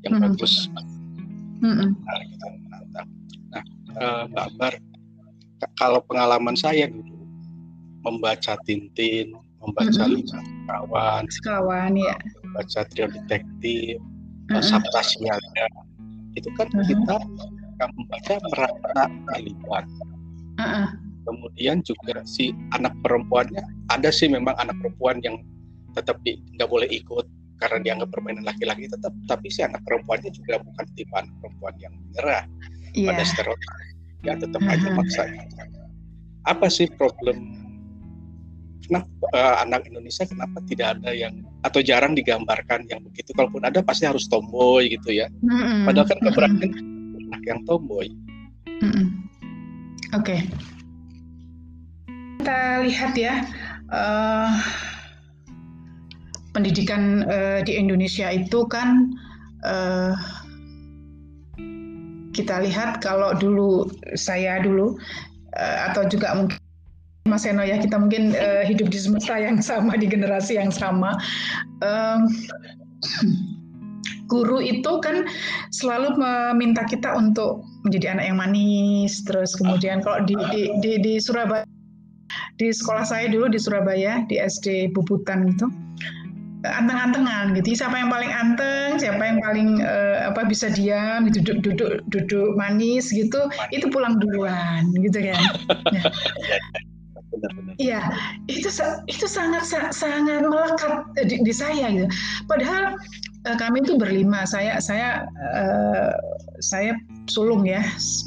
yang 0.07 0.17
mm 0.17 0.21
-hmm. 0.23 0.33
bagus. 0.35 0.55
Mm 1.61 1.73
-hmm. 1.75 1.89
Nah, 1.93 2.21
gitu, 2.25 2.47
menantang. 2.65 3.09
Nah, 3.51 3.63
uh, 3.99 4.23
Mbak 4.31 4.45
Akbar, 4.55 4.73
kalau 5.77 6.01
pengalaman 6.07 6.57
saya 6.57 6.89
dulu 6.89 7.27
membaca 8.07 8.57
Tintin, 8.65 9.35
membaca 9.61 10.03
mm 10.09 10.25
-hmm. 10.25 10.67
kawan, 10.71 11.23
kawan 11.45 11.93
ya, 11.99 12.17
membaca 12.47 12.81
trio 12.89 13.11
detektif, 13.11 13.99
mm 14.01 14.57
-hmm. 14.57 14.63
Sabta 14.65 15.03
Siaga, 15.05 15.67
itu 16.39 16.49
kan 16.57 16.71
mm 16.71 16.81
-hmm. 16.81 16.89
kita 16.89 17.17
akan 17.77 17.91
membaca 17.99 18.35
merata 18.55 19.05
terlibat. 19.35 19.85
Uh 20.57 20.63
-uh. 20.63 20.89
Kemudian 21.21 21.85
juga 21.85 22.25
si 22.25 22.57
anak 22.73 22.97
perempuannya 23.05 23.61
ada 23.93 24.09
sih 24.09 24.27
memang 24.27 24.57
anak 24.57 24.73
perempuan 24.81 25.21
yang 25.21 25.37
tetap 25.93 26.17
nggak 26.25 26.69
boleh 26.71 26.89
ikut 26.89 27.27
karena 27.61 27.79
dianggap 27.85 28.09
permainan 28.09 28.43
laki-laki 28.49 28.89
tetap 28.89 29.13
tapi 29.29 29.53
si 29.53 29.61
anak 29.61 29.85
perempuannya 29.85 30.33
juga 30.33 30.59
bukan 30.65 30.87
tipe 30.97 31.13
anak 31.13 31.35
perempuan 31.45 31.75
yang 31.77 31.93
menyerah 31.93 32.45
yeah. 32.97 33.13
pada 33.13 33.23
stereotip 33.29 33.73
ya 34.25 34.33
tetap 34.37 34.63
aja 34.65 34.89
maksa 34.97 35.29
apa 36.49 36.67
sih 36.73 36.89
problem 36.97 37.61
kenapa 38.91 39.07
uh, 39.37 39.57
anak 39.63 39.87
Indonesia 39.87 40.27
kenapa 40.27 40.59
tidak 40.67 40.99
ada 40.99 41.15
yang 41.15 41.45
atau 41.63 41.81
jarang 41.85 42.17
digambarkan 42.17 42.89
yang 42.91 42.99
begitu 43.07 43.31
kalaupun 43.37 43.63
ada 43.63 43.85
pasti 43.85 44.09
harus 44.09 44.27
tomboy 44.27 44.91
gitu 44.91 45.15
ya 45.15 45.29
mm-hmm. 45.45 45.87
padahal 45.87 46.07
kan 46.09 46.19
keberanian 46.25 46.71
mm-hmm. 46.75 47.27
anak 47.31 47.43
yang 47.47 47.61
tomboy 47.69 48.07
mm-hmm. 48.83 49.07
oke 50.17 50.25
okay. 50.25 50.41
kita 52.41 52.59
lihat 52.83 53.13
ya 53.15 53.35
uh, 53.93 54.59
pendidikan 56.53 57.27
uh, 57.27 57.61
di 57.63 57.79
Indonesia 57.79 58.31
itu 58.31 58.67
kan 58.67 59.15
uh, 59.63 60.15
kita 62.35 62.63
lihat 62.63 63.03
kalau 63.03 63.35
dulu 63.35 63.91
saya 64.15 64.63
dulu 64.63 64.97
uh, 65.55 65.79
atau 65.91 66.07
juga 66.07 66.35
mungkin 66.35 66.59
Mas 67.29 67.45
Eno 67.45 67.63
ya 67.63 67.77
kita 67.77 68.01
mungkin 68.01 68.33
uh, 68.33 68.65
hidup 68.65 68.89
di 68.89 68.99
semesta 68.99 69.37
yang 69.37 69.61
sama 69.61 69.95
di 69.95 70.09
generasi 70.09 70.57
yang 70.57 70.73
sama. 70.73 71.15
Um, 71.85 72.27
guru 74.31 74.63
itu 74.63 75.03
kan 75.03 75.27
selalu 75.75 76.15
meminta 76.17 76.87
kita 76.87 77.13
untuk 77.19 77.67
menjadi 77.85 78.17
anak 78.17 78.25
yang 78.31 78.39
manis. 78.39 79.21
Terus 79.27 79.53
kemudian 79.59 80.01
kalau 80.01 80.25
di 80.25 80.35
di, 80.55 80.63
di, 80.81 80.93
di 81.03 81.15
Surabaya 81.21 81.67
di 82.57 82.71
sekolah 82.71 83.05
saya 83.05 83.27
dulu 83.27 83.51
di 83.51 83.59
Surabaya 83.59 84.23
di 84.31 84.39
SD 84.39 84.95
Bubutan 84.95 85.51
itu 85.51 85.67
anteng-antengan 86.65 87.57
gitu 87.57 87.73
siapa 87.73 87.97
yang 87.97 88.13
paling 88.13 88.29
anteng 88.29 89.01
siapa 89.01 89.23
yang 89.23 89.39
paling 89.41 89.81
uh, 89.81 90.29
apa 90.29 90.45
bisa 90.45 90.69
diam 90.69 91.25
duduk 91.29 91.65
duduk 91.65 92.05
duduk 92.13 92.53
manis 92.57 93.09
gitu 93.09 93.49
itu 93.73 93.87
pulang 93.89 94.21
duluan 94.21 94.93
gitu 95.01 95.25
kan 95.25 95.41
nah, 95.89 96.05
benar-benar. 97.41 97.75
Iya, 97.81 98.01
itu 98.51 98.69
itu 99.09 99.27
sangat 99.27 99.65
sangat 99.95 100.45
melekat 100.45 101.09
di, 101.25 101.41
di 101.41 101.53
saya 101.55 101.89
gitu. 101.89 102.09
Padahal 102.45 102.99
uh, 103.49 103.57
kami 103.57 103.81
itu 103.87 103.97
berlima. 103.97 104.45
Saya 104.45 104.77
saya 104.83 105.25
uh, 105.57 106.13
saya 106.61 106.99
sulung 107.31 107.65
ya. 107.65 107.81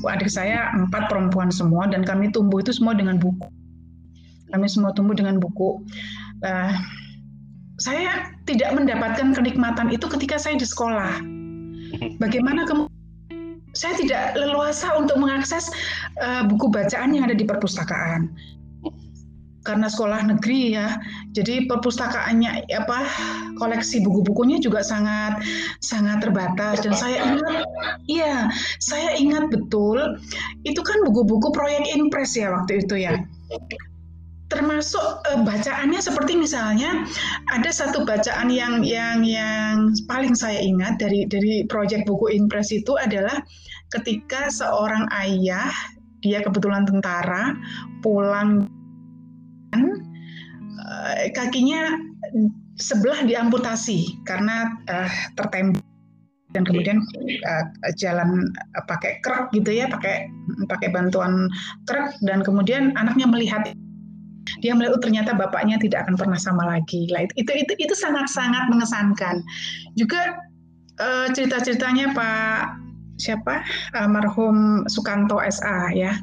Adik 0.10 0.32
saya 0.32 0.74
empat 0.74 1.12
perempuan 1.12 1.54
semua 1.54 1.86
dan 1.86 2.02
kami 2.02 2.34
tumbuh 2.34 2.64
itu 2.64 2.74
semua 2.74 2.98
dengan 2.98 3.22
buku. 3.22 3.46
Kami 4.50 4.66
semua 4.70 4.94
tumbuh 4.96 5.14
dengan 5.14 5.38
buku. 5.38 5.84
Uh, 6.42 6.74
saya 7.82 8.30
tidak 8.46 8.76
mendapatkan 8.78 9.34
kenikmatan 9.34 9.90
itu 9.90 10.06
ketika 10.06 10.38
saya 10.38 10.60
di 10.60 10.68
sekolah. 10.68 11.22
Bagaimana 12.22 12.66
kemudian 12.70 12.94
saya 13.74 13.98
tidak 13.98 14.38
leluasa 14.38 14.94
untuk 14.94 15.18
mengakses 15.18 15.74
uh, 16.22 16.46
buku 16.46 16.70
bacaan 16.70 17.14
yang 17.14 17.26
ada 17.26 17.34
di 17.34 17.46
perpustakaan. 17.46 18.30
Karena 19.64 19.88
sekolah 19.88 20.28
negeri 20.28 20.76
ya, 20.76 21.00
jadi 21.32 21.64
perpustakaannya 21.72 22.68
apa 22.76 23.00
koleksi 23.56 24.04
buku-bukunya 24.04 24.60
juga 24.60 24.84
sangat 24.84 25.40
sangat 25.80 26.20
terbatas. 26.20 26.84
Dan 26.84 26.92
saya 26.92 27.24
ingat, 27.32 27.64
iya 28.12 28.52
saya 28.84 29.16
ingat 29.16 29.48
betul 29.48 30.20
itu 30.68 30.84
kan 30.84 31.00
buku-buku 31.08 31.56
proyek 31.56 31.88
impres 31.96 32.36
ya 32.36 32.52
waktu 32.52 32.84
itu 32.84 33.08
ya 33.08 33.16
termasuk 34.54 35.26
uh, 35.26 35.42
bacaannya 35.42 35.98
seperti 35.98 36.38
misalnya 36.38 37.02
ada 37.50 37.74
satu 37.74 38.06
bacaan 38.06 38.54
yang 38.54 38.86
yang 38.86 39.26
yang 39.26 39.90
paling 40.06 40.38
saya 40.38 40.62
ingat 40.62 41.02
dari 41.02 41.26
dari 41.26 41.66
proyek 41.66 42.06
buku 42.06 42.30
impres 42.38 42.70
itu 42.70 42.94
adalah 43.02 43.42
ketika 43.90 44.54
seorang 44.54 45.10
ayah 45.26 45.74
dia 46.22 46.40
kebetulan 46.46 46.86
tentara 46.86 47.58
pulang 48.06 48.70
uh, 49.74 51.16
kakinya 51.34 51.98
sebelah 52.78 53.22
diamputasi 53.26 54.24
karena 54.26 54.72
uh, 54.90 55.12
tertembak. 55.38 55.84
Dan 56.54 56.70
kemudian 56.70 57.02
uh, 57.50 57.66
jalan 57.98 58.46
uh, 58.78 58.86
pakai 58.86 59.18
krek 59.26 59.50
gitu 59.58 59.74
ya 59.74 59.90
pakai 59.90 60.30
pakai 60.70 60.94
bantuan 60.94 61.50
krek. 61.90 62.14
Dan 62.22 62.46
kemudian 62.46 62.94
anaknya 62.94 63.26
melihat 63.26 63.74
dia 64.60 64.76
melihat 64.76 64.98
oh, 64.98 65.02
ternyata 65.02 65.32
bapaknya 65.36 65.80
tidak 65.80 66.08
akan 66.08 66.16
pernah 66.20 66.40
sama 66.40 66.64
lagi 66.68 67.08
lah 67.12 67.26
itu 67.36 67.52
itu 67.52 67.74
itu 67.80 67.96
sangat 67.96 68.28
sangat 68.30 68.68
mengesankan 68.70 69.44
juga 69.96 70.40
uh, 71.00 71.28
cerita 71.32 71.62
ceritanya 71.64 72.12
Pak 72.12 72.80
siapa 73.22 73.62
almarhum 73.94 74.84
Sukanto 74.90 75.38
SA 75.40 75.94
ya 75.94 76.18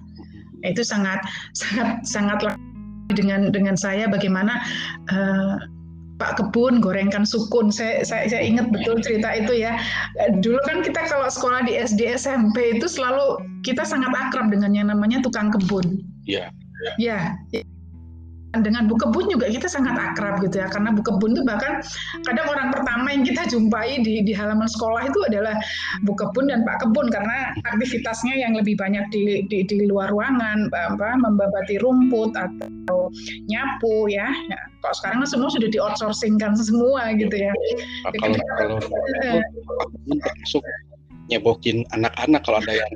itu 0.66 0.84
sangat 0.84 1.24
sangat 1.58 2.04
sangat 2.04 2.38
dengan 3.10 3.50
dengan 3.50 3.74
saya 3.74 4.06
bagaimana 4.06 4.62
uh, 5.10 5.56
Pak 6.20 6.36
Kebun 6.36 6.84
gorengkan 6.84 7.24
sukun. 7.24 7.72
Saya, 7.72 8.04
saya 8.04 8.28
saya 8.28 8.44
ingat 8.44 8.68
betul 8.68 9.00
cerita 9.00 9.32
itu 9.32 9.56
ya. 9.56 9.80
Dulu 10.44 10.60
kan 10.68 10.84
kita 10.84 11.08
kalau 11.08 11.24
sekolah 11.32 11.64
di 11.64 11.80
SD 11.80 12.04
SMP 12.12 12.76
itu 12.76 12.84
selalu 12.84 13.40
kita 13.64 13.88
sangat 13.88 14.12
akrab 14.12 14.52
dengan 14.52 14.76
yang 14.76 14.92
namanya 14.92 15.24
tukang 15.24 15.48
kebun. 15.48 16.04
Iya. 16.28 16.52
Ya. 17.00 17.40
ya 17.52 17.64
dengan 18.58 18.90
Bu 18.90 18.98
Kebun 18.98 19.30
juga 19.30 19.46
kita 19.46 19.70
sangat 19.70 19.94
akrab 19.94 20.42
gitu 20.42 20.58
ya 20.58 20.66
karena 20.66 20.90
Bu 20.90 21.06
Kebun 21.06 21.38
itu 21.38 21.42
bahkan 21.46 21.78
kadang 22.26 22.50
orang 22.50 22.74
pertama 22.74 23.06
yang 23.14 23.22
kita 23.22 23.46
jumpai 23.46 24.02
di 24.02 24.26
di 24.26 24.32
halaman 24.34 24.66
sekolah 24.66 25.06
itu 25.06 25.20
adalah 25.30 25.54
Bu 26.02 26.18
Kebun 26.18 26.50
dan 26.50 26.66
Pak 26.66 26.82
Kebun 26.82 27.14
karena 27.14 27.54
aktivitasnya 27.62 28.34
yang 28.34 28.58
lebih 28.58 28.74
banyak 28.74 29.06
di 29.14 29.46
di, 29.46 29.62
di 29.62 29.86
luar 29.86 30.10
ruangan 30.10 30.66
apa 30.74 31.14
membabati 31.22 31.78
rumput 31.78 32.34
atau 32.34 33.14
nyapu 33.46 34.10
ya, 34.10 34.26
ya 34.50 34.58
kok 34.82 34.98
sekarang 34.98 35.22
kan 35.22 35.28
semua 35.30 35.48
sudah 35.54 35.70
di 35.70 35.78
outsourcingkan 35.78 36.58
semua 36.58 37.14
gitu 37.14 37.36
ya. 37.36 37.52
Nah, 37.54 38.12
kalau 38.18 38.38
kalau 38.58 38.76
eh, 39.22 39.38
Pak 39.46 39.86
Kebun 39.94 40.18
termasuk 40.18 40.62
nyebokin 41.30 41.86
anak-anak 41.94 42.42
kalau 42.42 42.58
ada 42.58 42.72
yang 42.74 42.90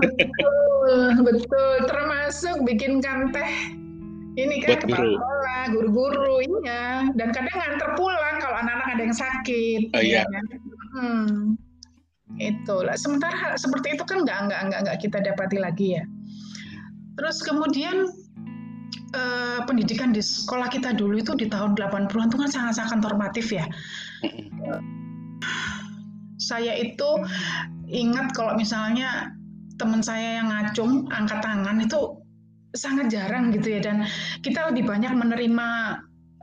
betul 0.00 1.20
betul. 1.20 1.72
Termasuk 1.84 2.56
bikinkan 2.64 3.36
teh 3.36 3.52
ini 4.36 4.60
kan 4.60 4.84
kepala 4.84 5.16
sekolah, 5.16 5.62
guru-guru, 5.72 6.44
iya. 6.44 7.08
Dan 7.16 7.32
kadang 7.32 7.56
nganter 7.56 7.90
pulang 7.96 8.36
kalau 8.36 8.56
anak-anak 8.60 8.88
ada 8.92 9.02
yang 9.08 9.16
sakit. 9.16 9.82
Oh, 9.96 10.02
iya. 10.04 10.28
Ya. 10.28 10.40
Hmm. 11.00 11.56
Itulah. 12.36 13.00
Sementara 13.00 13.56
seperti 13.56 13.96
itu 13.96 14.04
kan 14.04 14.28
nggak 14.28 14.38
nggak 14.48 14.60
nggak 14.68 14.80
nggak 14.84 14.98
kita 15.00 15.18
dapati 15.24 15.56
lagi 15.56 15.96
ya. 15.96 16.04
Terus 17.16 17.40
kemudian 17.40 18.12
eh, 19.16 19.60
pendidikan 19.64 20.12
di 20.12 20.20
sekolah 20.20 20.68
kita 20.68 20.92
dulu 20.92 21.16
itu 21.16 21.32
di 21.32 21.48
tahun 21.48 21.72
80-an 21.72 22.28
itu 22.28 22.36
kan 22.36 22.50
sangat-sangat 22.52 22.98
normatif 23.00 23.56
ya. 23.56 23.64
Saya 26.36 26.76
itu 26.76 27.08
ingat 27.88 28.36
kalau 28.36 28.52
misalnya 28.52 29.32
teman 29.80 30.04
saya 30.04 30.44
yang 30.44 30.52
ngacung 30.52 31.08
angkat 31.08 31.40
tangan 31.40 31.80
itu 31.80 32.25
sangat 32.76 33.10
jarang 33.10 33.50
gitu 33.50 33.76
ya 33.76 33.80
dan 33.82 34.06
kita 34.44 34.70
lebih 34.70 34.86
banyak 34.86 35.10
menerima 35.10 35.68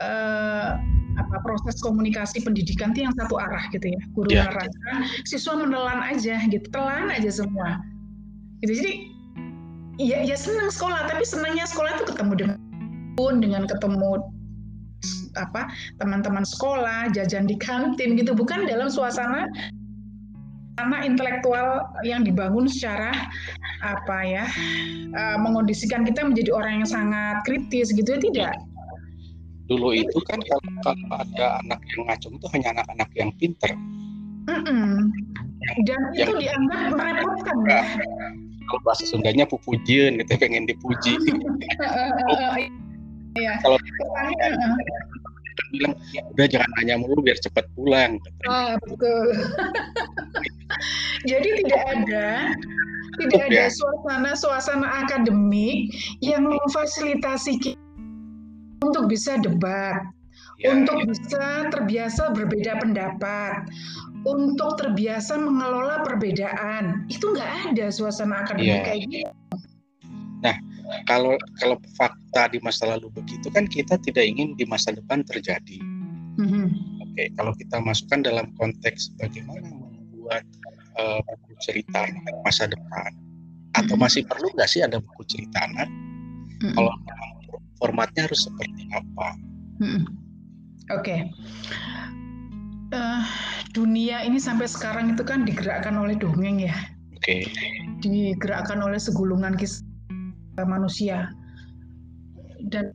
uh, 0.02 0.70
apa 1.14 1.36
proses 1.46 1.78
komunikasi 1.78 2.42
pendidikan 2.42 2.90
itu 2.90 3.06
yang 3.06 3.14
satu 3.14 3.38
arah 3.38 3.64
gitu 3.70 3.86
ya 3.86 4.00
guru 4.18 4.28
yeah. 4.34 4.50
menerangkan 4.50 4.96
siswa 5.22 5.54
menelan 5.54 6.00
aja 6.02 6.42
gitu 6.50 6.66
telan 6.74 7.06
aja 7.10 7.30
semua 7.30 7.78
gitu 8.66 8.74
jadi 8.82 8.92
ya 10.02 10.18
ya 10.26 10.34
senang 10.34 10.74
sekolah 10.74 11.06
tapi 11.06 11.22
senangnya 11.22 11.64
sekolah 11.70 12.02
itu 12.02 12.04
ketemu 12.10 12.32
dengan 12.34 12.58
pun 13.14 13.38
dengan 13.38 13.62
ketemu 13.70 14.18
apa 15.38 15.70
teman-teman 16.02 16.42
sekolah 16.42 17.10
jajan 17.14 17.46
di 17.46 17.54
kantin 17.58 18.18
gitu 18.18 18.34
bukan 18.34 18.66
dalam 18.66 18.90
suasana 18.90 19.46
karena 20.74 21.06
intelektual 21.06 21.86
yang 22.02 22.26
dibangun 22.26 22.66
secara 22.66 23.14
apa 23.82 24.18
ya 24.26 24.46
uh, 25.14 25.36
mengondisikan 25.38 26.02
kita 26.02 26.26
menjadi 26.26 26.50
orang 26.50 26.82
yang 26.82 26.88
sangat 26.88 27.46
kritis 27.46 27.94
gitu 27.94 28.18
ya 28.18 28.20
tidak 28.20 28.54
dulu 29.68 29.96
itu 29.96 30.18
kan 30.28 30.40
kalau, 30.44 30.70
kalau 30.84 31.08
ada 31.24 31.46
anak 31.64 31.80
yang 31.96 32.02
ngacung 32.08 32.36
itu 32.36 32.46
hanya 32.52 32.68
anak-anak 32.76 33.08
yang 33.16 33.30
pinter. 33.40 33.72
Mm-mm. 34.44 35.08
Dan 35.88 36.00
yang, 36.12 36.28
itu 36.28 36.32
dianggap 36.44 36.92
merepotkan 36.92 37.58
ya. 37.64 37.80
Kalau 38.68 38.80
bahasa 38.84 39.04
Sundanya 39.08 39.48
pupujian 39.48 40.20
gitu 40.20 40.32
pengen 40.42 40.68
dipuji. 40.68 41.16
Iya. 43.34 43.58
kalau 43.66 43.74
bilang 45.74 45.94
udah 46.38 46.46
jangan 46.46 46.70
nanya 46.78 46.94
mulu 47.02 47.18
biar 47.18 47.34
cepat 47.42 47.66
pulang. 47.74 48.22
Oh, 48.46 48.78
betul. 48.86 49.34
Jadi 51.24 51.48
tidak 51.64 51.82
ada 51.94 52.28
tidak 53.18 53.42
ada 53.50 53.70
suasana 53.70 54.32
suasana 54.34 54.88
akademik 55.06 55.90
yang 56.18 56.46
memfasilitasi 56.50 57.62
kita 57.62 57.84
untuk 58.84 59.08
bisa 59.08 59.40
debat, 59.40 60.02
ya, 60.60 60.76
untuk 60.76 60.98
ya. 61.00 61.04
bisa 61.08 61.44
terbiasa 61.72 62.36
berbeda 62.36 62.82
pendapat, 62.84 63.64
untuk 64.28 64.76
terbiasa 64.76 65.40
mengelola 65.40 66.04
perbedaan. 66.04 67.08
Itu 67.08 67.32
nggak 67.32 67.72
ada 67.72 67.86
suasana 67.88 68.44
akademik 68.44 68.82
ya. 68.82 68.84
kayak 68.84 69.00
gitu. 69.08 69.32
Nah, 70.44 70.56
kalau 71.08 71.40
kalau 71.56 71.80
fakta 71.96 72.52
di 72.52 72.60
masa 72.60 72.92
lalu 72.92 73.08
begitu 73.16 73.48
kan 73.48 73.64
kita 73.64 73.96
tidak 74.04 74.24
ingin 74.28 74.52
di 74.58 74.68
masa 74.68 74.92
depan 74.92 75.24
terjadi. 75.24 75.80
Mm-hmm. 76.36 76.66
Oke, 77.08 77.24
kalau 77.38 77.52
kita 77.56 77.78
masukkan 77.80 78.20
dalam 78.26 78.50
konteks 78.58 79.14
bagaimana 79.16 79.70
membuat 79.70 80.44
uh, 80.98 81.20
buku 81.22 81.52
cerita 81.62 82.08
masa 82.42 82.70
depan, 82.70 83.10
atau 83.74 83.94
masih 83.98 84.22
perlu 84.26 84.50
nggak 84.54 84.70
sih 84.70 84.80
ada 84.82 85.02
buku 85.02 85.22
cerita 85.26 85.66
anak? 85.66 85.88
Mm-hmm. 86.62 86.74
Kalau 86.78 86.94
formatnya 87.82 88.30
harus 88.30 88.46
seperti 88.46 88.86
apa? 88.94 89.28
Mm-hmm. 89.82 90.04
Oke. 90.94 91.02
Okay. 91.02 91.20
Uh, 92.94 92.98
eh, 92.98 93.22
dunia 93.74 94.22
ini 94.22 94.38
sampai 94.38 94.70
sekarang 94.70 95.10
itu 95.10 95.26
kan 95.26 95.42
digerakkan 95.42 95.98
oleh 95.98 96.14
dongeng 96.14 96.62
ya. 96.62 96.76
Oke. 97.18 97.42
Okay. 97.44 97.72
Digerakkan 98.04 98.78
oleh 98.84 99.00
segulungan 99.00 99.58
kisah 99.58 99.82
manusia. 100.64 101.32
Dan 102.64 102.94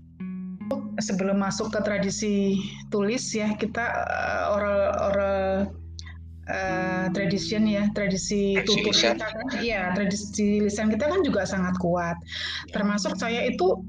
sebelum 1.01 1.39
masuk 1.39 1.73
ke 1.73 1.79
tradisi 1.81 2.59
tulis 2.93 3.31
ya 3.33 3.55
kita 3.55 3.85
uh, 4.05 4.55
oral 4.55 4.81
oral 5.11 5.43
uh, 6.49 7.05
tradition 7.13 7.63
ya 7.69 7.87
tradisi 7.93 8.57
tutur 8.65 8.91
kita 8.91 9.21
kan. 9.21 9.45
Ya 9.61 9.93
tradisi 9.93 10.59
lisan 10.65 10.91
kita 10.91 11.07
kan 11.07 11.21
juga 11.21 11.45
sangat 11.45 11.77
kuat. 11.79 12.17
Termasuk 12.73 13.15
saya 13.15 13.47
itu 13.47 13.79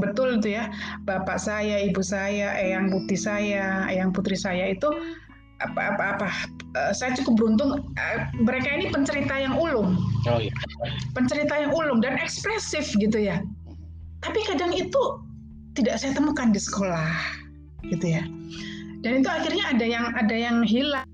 betul 0.00 0.40
itu 0.40 0.56
ya 0.56 0.72
bapak 1.04 1.36
saya 1.36 1.84
ibu 1.84 2.00
saya 2.00 2.56
eyang 2.56 2.88
putih 2.88 3.20
saya 3.20 3.84
eyang 3.92 4.14
putri 4.14 4.38
saya 4.38 4.72
itu 4.72 4.88
apa 5.60 5.94
apa 5.94 6.04
apa. 6.16 6.28
Uh, 6.70 6.94
saya 6.94 7.12
cukup 7.18 7.34
beruntung 7.36 7.82
uh, 7.98 8.18
mereka 8.38 8.70
ini 8.70 8.88
pencerita 8.88 9.34
yang 9.34 9.58
ulung. 9.58 9.98
Oh, 10.30 10.38
iya. 10.38 10.54
pencerita 11.12 11.52
yang 11.58 11.74
ulung 11.74 11.98
dan 12.00 12.16
ekspresif 12.16 12.94
gitu 12.96 13.18
ya. 13.18 13.42
Tapi 14.22 14.40
kadang 14.46 14.72
itu 14.72 15.02
tidak 15.74 15.98
saya 15.98 16.12
temukan 16.14 16.54
di 16.54 16.60
sekolah 16.60 17.08
gitu 17.88 18.20
ya 18.20 18.22
dan 19.00 19.24
itu 19.24 19.28
akhirnya 19.28 19.64
ada 19.72 19.86
yang 19.86 20.06
ada 20.12 20.36
yang 20.36 20.58
hilang. 20.64 21.08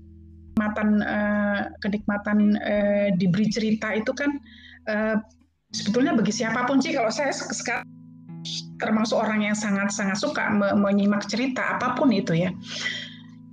Kenikmatan 0.57 0.89
uh, 1.05 1.61
kenikmatan 1.85 2.39
uh, 2.57 3.07
diberi 3.13 3.45
cerita 3.53 3.93
itu 3.93 4.09
kan 4.09 4.41
uh, 4.89 5.21
sebetulnya 5.69 6.17
bagi 6.17 6.33
siapa 6.33 6.65
pun 6.65 6.81
sih. 6.81 6.97
Kalau 6.97 7.13
saya 7.13 7.29
sekarang 7.29 7.85
termasuk 8.81 9.17
orang 9.17 9.45
yang 9.45 9.57
sangat 9.57 9.93
sangat 9.93 10.17
suka 10.17 10.49
menyimak 10.73 11.29
cerita 11.29 11.77
apa 11.77 11.93
pun 11.93 12.09
itu 12.09 12.33
ya. 12.33 12.49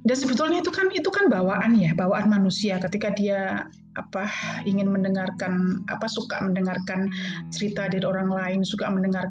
Dan 0.05 0.17
sebetulnya 0.17 0.61
itu 0.61 0.73
kan 0.73 0.89
itu 0.93 1.09
kan 1.09 1.29
bawaan 1.29 1.77
ya 1.77 1.93
bawaan 1.93 2.33
manusia. 2.33 2.81
Ketika 2.81 3.13
dia 3.13 3.69
apa 3.95 4.27
ingin 4.65 4.89
mendengarkan 4.89 5.85
apa 5.93 6.09
suka 6.09 6.41
mendengarkan 6.41 7.13
cerita 7.53 7.87
dari 7.87 8.03
orang 8.03 8.33
lain 8.33 8.61
suka 8.65 8.89
mendengar 8.89 9.29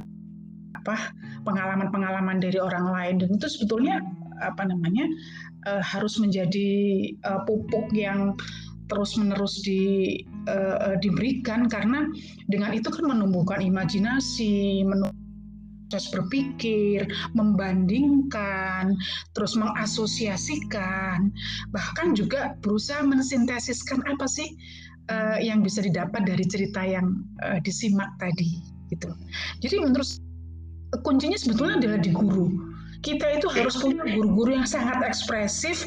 apa 0.77 1.09
pengalaman-pengalaman 1.41 2.37
dari 2.37 2.61
orang 2.61 2.85
lain. 2.89 3.15
Dan 3.17 3.29
itu 3.33 3.49
sebetulnya 3.49 4.01
apa 4.41 4.65
namanya 4.65 5.05
uh, 5.69 5.83
harus 5.83 6.17
menjadi 6.17 6.71
uh, 7.27 7.45
pupuk 7.45 7.91
yang 7.93 8.33
terus 8.91 9.15
menerus 9.15 9.63
di 9.63 10.21
uh, 10.49 10.99
diberikan 10.99 11.71
karena 11.71 12.07
dengan 12.51 12.75
itu 12.75 12.91
kan 12.91 13.05
menumbuhkan 13.07 13.63
imajinasi 13.63 14.83
menumbuhkan 14.83 15.23
proses 15.93 16.09
berpikir, 16.09 17.05
membandingkan, 17.37 18.97
terus 19.37 19.53
mengasosiasikan, 19.53 21.29
bahkan 21.69 22.17
juga 22.17 22.57
berusaha 22.65 23.05
mensintesiskan 23.05 24.01
apa 24.09 24.25
sih 24.25 24.57
uh, 25.13 25.37
yang 25.37 25.61
bisa 25.61 25.85
didapat 25.85 26.25
dari 26.25 26.49
cerita 26.49 26.81
yang 26.81 27.21
uh, 27.45 27.61
disimak 27.61 28.09
tadi 28.17 28.57
gitu. 28.89 29.13
Jadi 29.61 29.85
menurut 29.85 30.09
kuncinya 31.05 31.37
sebetulnya 31.37 31.77
adalah 31.77 32.01
di 32.01 32.09
guru. 32.09 32.72
Kita 33.03 33.35
itu 33.35 33.51
harus 33.51 33.75
punya 33.83 34.07
guru-guru 34.15 34.55
yang 34.55 34.63
sangat 34.63 35.03
ekspresif, 35.03 35.83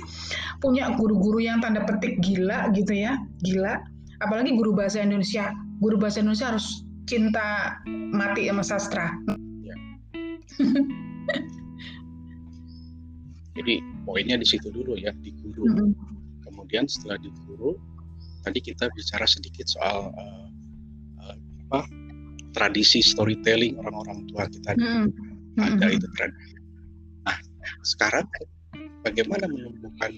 punya 0.61 0.93
guru-guru 1.01 1.41
yang 1.41 1.65
tanda 1.65 1.81
petik 1.89 2.21
gila 2.21 2.69
gitu 2.77 2.93
ya, 2.93 3.17
gila. 3.41 3.81
Apalagi 4.21 4.53
guru 4.53 4.77
bahasa 4.77 5.01
Indonesia. 5.01 5.49
Guru 5.81 5.97
bahasa 5.97 6.21
Indonesia 6.21 6.53
harus 6.53 6.87
cinta 7.07 7.79
mati 7.87 8.51
sama 8.51 8.67
sastra 8.67 9.15
Jadi 13.57 13.81
poinnya 14.05 14.37
di 14.37 14.45
situ 14.45 14.69
dulu 14.69 15.01
ya 15.01 15.13
di 15.17 15.33
guru. 15.41 15.65
Mm 15.65 15.73
-hmm. 15.73 15.91
Kemudian 16.45 16.85
setelah 16.85 17.17
di 17.17 17.33
guru, 17.49 17.73
tadi 18.45 18.61
kita 18.61 18.93
bicara 18.93 19.25
sedikit 19.25 19.65
soal 19.65 20.13
uh, 20.13 20.49
uh, 21.25 21.37
apa 21.73 21.89
tradisi 22.53 23.01
storytelling 23.01 23.81
orang-orang 23.81 24.29
tua 24.29 24.45
kita 24.49 24.77
mm 24.77 25.09
-hmm. 25.57 25.73
ada 25.73 25.89
itu 25.89 26.05
tradisi. 26.21 26.56
Sekarang 27.83 28.27
bagaimana 29.07 29.47
menumbuhkan 29.49 30.13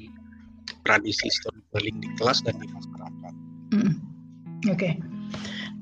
tradisi 0.84 1.28
storytelling 1.28 1.98
di 2.00 2.08
kelas 2.16 2.44
dan 2.44 2.56
di 2.60 2.68
masyarakat? 2.68 3.32
Mm. 3.76 3.82
Oke. 3.84 3.92
Okay. 4.74 4.92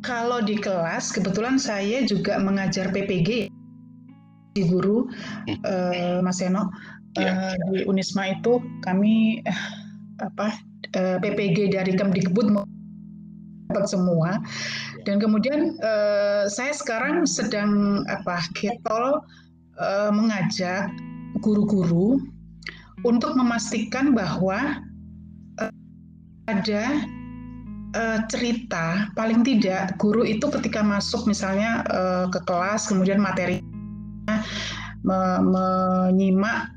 Kalau 0.04 0.38
di 0.44 0.54
kelas, 0.60 1.10
kebetulan 1.10 1.58
saya 1.58 2.04
juga 2.06 2.38
mengajar 2.38 2.94
PPG 2.94 3.50
di 4.56 4.62
guru 4.64 5.04
uh, 5.68 6.18
Mas 6.24 6.40
Seno 6.40 6.72
yeah. 7.20 7.52
uh, 7.52 7.56
di 7.76 7.84
Unisma 7.84 8.32
itu 8.32 8.64
kami 8.80 9.44
uh, 9.44 9.68
apa 10.24 10.56
uh, 10.96 11.16
PPG 11.20 11.76
dari 11.76 11.92
Kemdikbud 11.92 12.56
dapat 13.68 13.84
semua 13.84 14.40
dan 15.04 15.20
kemudian 15.20 15.76
uh, 15.84 16.48
saya 16.48 16.72
sekarang 16.72 17.28
sedang 17.28 18.00
apa 18.08 18.40
ketol 18.56 19.20
uh, 19.76 20.08
mengajak 20.08 20.88
guru-guru 21.40 22.20
untuk 23.04 23.36
memastikan 23.36 24.16
bahwa 24.16 24.80
uh, 25.60 25.72
ada 26.48 27.04
uh, 27.94 28.18
cerita 28.28 29.10
paling 29.14 29.44
tidak 29.46 29.94
guru 30.00 30.24
itu 30.24 30.46
ketika 30.60 30.80
masuk 30.80 31.28
misalnya 31.28 31.84
uh, 31.92 32.26
ke 32.30 32.40
kelas 32.48 32.88
kemudian 32.88 33.20
materi 33.20 33.62
me 35.06 35.38
menyimak 35.38 36.74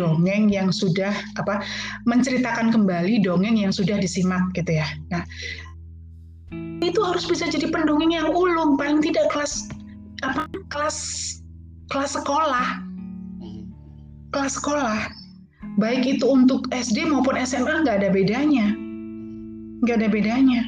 dongeng 0.00 0.48
yang 0.48 0.72
sudah 0.72 1.12
apa 1.36 1.60
menceritakan 2.08 2.72
kembali 2.72 3.20
dongeng 3.20 3.60
yang 3.60 3.68
sudah 3.68 4.00
disimak 4.00 4.40
gitu 4.56 4.80
ya. 4.80 4.88
Nah, 5.12 5.20
itu 6.80 7.00
harus 7.04 7.28
bisa 7.28 7.44
jadi 7.52 7.68
pendongeng 7.68 8.16
yang 8.16 8.32
ulung 8.32 8.80
paling 8.80 9.04
tidak 9.04 9.28
kelas 9.28 9.68
apa 10.24 10.48
kelas 10.72 10.98
kelas 11.92 12.16
sekolah. 12.16 12.89
Kelas 14.30 14.58
sekolah. 14.58 15.10
Baik 15.76 16.18
itu 16.18 16.24
untuk 16.26 16.66
SD 16.70 17.06
maupun 17.06 17.36
SMA 17.42 17.82
nggak 17.84 18.02
ada 18.02 18.08
bedanya. 18.10 18.74
Nggak 19.84 19.96
ada 20.02 20.08
bedanya. 20.08 20.60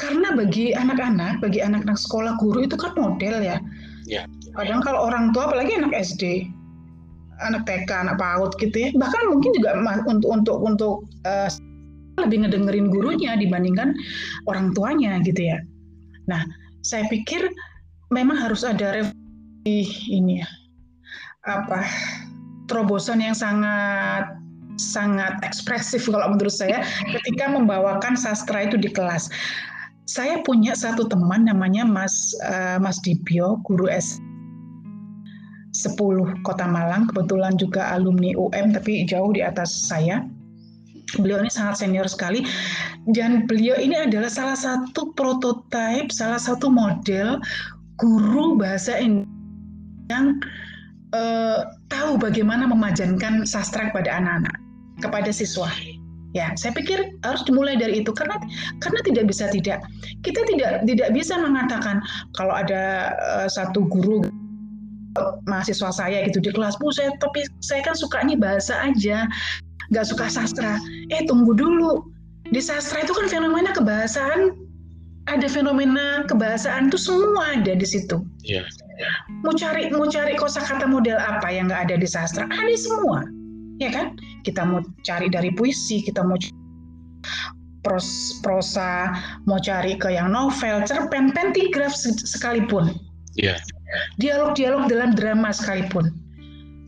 Karena 0.00 0.32
bagi 0.32 0.72
anak-anak, 0.72 1.44
bagi 1.44 1.60
anak-anak 1.60 2.00
sekolah 2.00 2.40
guru 2.40 2.64
itu 2.64 2.74
kan 2.74 2.96
model 2.96 3.44
ya. 3.44 3.60
Ya. 4.08 4.24
Kadang 4.56 4.80
kalau 4.80 5.06
orang 5.12 5.30
tua 5.36 5.52
apalagi 5.52 5.76
anak 5.76 5.92
SD, 5.92 6.48
anak 7.44 7.68
TK, 7.68 7.90
anak 8.08 8.16
PAUD 8.16 8.56
gitu 8.58 8.76
ya, 8.76 8.88
bahkan 8.96 9.28
mungkin 9.28 9.52
juga 9.54 9.76
untuk 10.08 10.28
untuk 10.32 10.56
untuk 10.64 10.94
uh, 11.28 11.52
lebih 12.20 12.44
ngedengerin 12.44 12.88
gurunya 12.88 13.36
dibandingkan 13.36 13.92
orang 14.48 14.72
tuanya 14.72 15.20
gitu 15.22 15.52
ya. 15.52 15.60
Nah, 16.28 16.44
saya 16.80 17.04
pikir 17.12 17.48
memang 18.08 18.40
harus 18.40 18.64
ada 18.64 19.04
revisi 19.04 20.16
ini 20.16 20.40
ya. 20.40 20.48
Apa 21.48 21.84
terobosan 22.70 23.18
yang 23.18 23.34
sangat 23.34 24.38
sangat 24.80 25.36
ekspresif 25.44 26.08
kalau 26.08 26.32
menurut 26.32 26.54
saya 26.54 26.80
ketika 27.04 27.52
membawakan 27.52 28.16
sastra 28.16 28.64
itu 28.64 28.80
di 28.80 28.88
kelas. 28.88 29.28
Saya 30.08 30.42
punya 30.42 30.74
satu 30.74 31.06
teman 31.06 31.46
namanya 31.46 31.86
Mas 31.86 32.34
uh, 32.42 32.80
Mas 32.82 32.98
Dibio, 33.02 33.60
guru 33.66 33.86
S 33.86 34.18
10 35.70 36.42
Kota 36.42 36.66
Malang, 36.66 37.06
kebetulan 37.06 37.54
juga 37.54 37.94
alumni 37.94 38.34
UM 38.34 38.74
tapi 38.74 39.06
jauh 39.06 39.30
di 39.30 39.42
atas 39.44 39.70
saya. 39.70 40.26
Beliau 41.18 41.42
ini 41.42 41.50
sangat 41.50 41.82
senior 41.82 42.06
sekali 42.06 42.46
dan 43.10 43.46
beliau 43.46 43.74
ini 43.78 43.98
adalah 43.98 44.30
salah 44.30 44.54
satu 44.54 45.10
prototipe, 45.18 46.10
salah 46.10 46.38
satu 46.38 46.70
model 46.70 47.42
guru 47.98 48.54
bahasa 48.58 48.94
Indonesia 48.98 49.38
yang 50.10 50.26
uh, 51.14 51.70
tahu 51.90 52.16
bagaimana 52.16 52.70
memajankan 52.70 53.44
sastra 53.44 53.90
kepada 53.90 54.22
anak-anak, 54.22 54.56
kepada 55.04 55.30
siswa. 55.34 55.68
Ya, 56.30 56.54
saya 56.54 56.70
pikir 56.78 57.18
harus 57.26 57.42
dimulai 57.42 57.74
dari 57.74 58.06
itu 58.06 58.14
karena 58.14 58.38
karena 58.78 59.02
tidak 59.02 59.26
bisa 59.26 59.50
tidak 59.50 59.82
kita 60.22 60.38
tidak 60.46 60.86
tidak 60.86 61.10
bisa 61.10 61.34
mengatakan 61.34 61.98
kalau 62.38 62.54
ada 62.54 63.10
uh, 63.18 63.50
satu 63.50 63.82
guru 63.90 64.22
mahasiswa 65.50 65.90
saya 65.90 66.22
gitu 66.30 66.38
di 66.38 66.54
kelas, 66.54 66.78
bu 66.78 66.94
saya 66.94 67.10
tapi 67.18 67.42
saya 67.58 67.82
kan 67.82 67.98
sukanya 67.98 68.38
bahasa 68.38 68.78
aja, 68.78 69.26
nggak 69.90 70.06
suka 70.06 70.30
sastra. 70.30 70.78
Eh 71.10 71.26
tunggu 71.26 71.50
dulu, 71.50 72.06
di 72.54 72.62
sastra 72.62 73.02
itu 73.02 73.10
kan 73.10 73.26
fenomena 73.26 73.74
kebahasaan, 73.74 74.54
ada 75.26 75.46
fenomena 75.50 76.22
kebahasaan 76.30 76.94
itu 76.94 76.98
semua 76.98 77.58
ada 77.58 77.74
di 77.74 77.86
situ. 77.86 78.22
Iya. 78.46 78.62
Mau 79.42 79.54
cari 79.56 79.88
mau 79.90 80.06
cari 80.06 80.36
kosakata 80.36 80.84
model 80.84 81.16
apa 81.16 81.48
yang 81.48 81.68
nggak 81.68 81.90
ada 81.90 81.96
di 81.96 82.08
sastra? 82.08 82.44
Ada 82.48 82.76
semua, 82.76 83.24
ya 83.80 83.90
kan? 83.92 84.16
Kita 84.44 84.64
mau 84.64 84.84
cari 85.04 85.28
dari 85.32 85.50
puisi, 85.54 86.04
kita 86.04 86.24
mau 86.24 86.36
pros, 87.80 88.40
prosa, 88.44 89.16
mau 89.48 89.56
cari 89.60 89.96
ke 89.96 90.12
yang 90.12 90.32
novel, 90.32 90.84
cerpen, 90.84 91.32
pentigraf 91.32 91.92
sekalipun. 91.96 92.92
Iya. 93.40 93.56
Dialog-dialog 94.20 94.86
dalam 94.86 95.16
drama 95.16 95.50
sekalipun. 95.50 96.12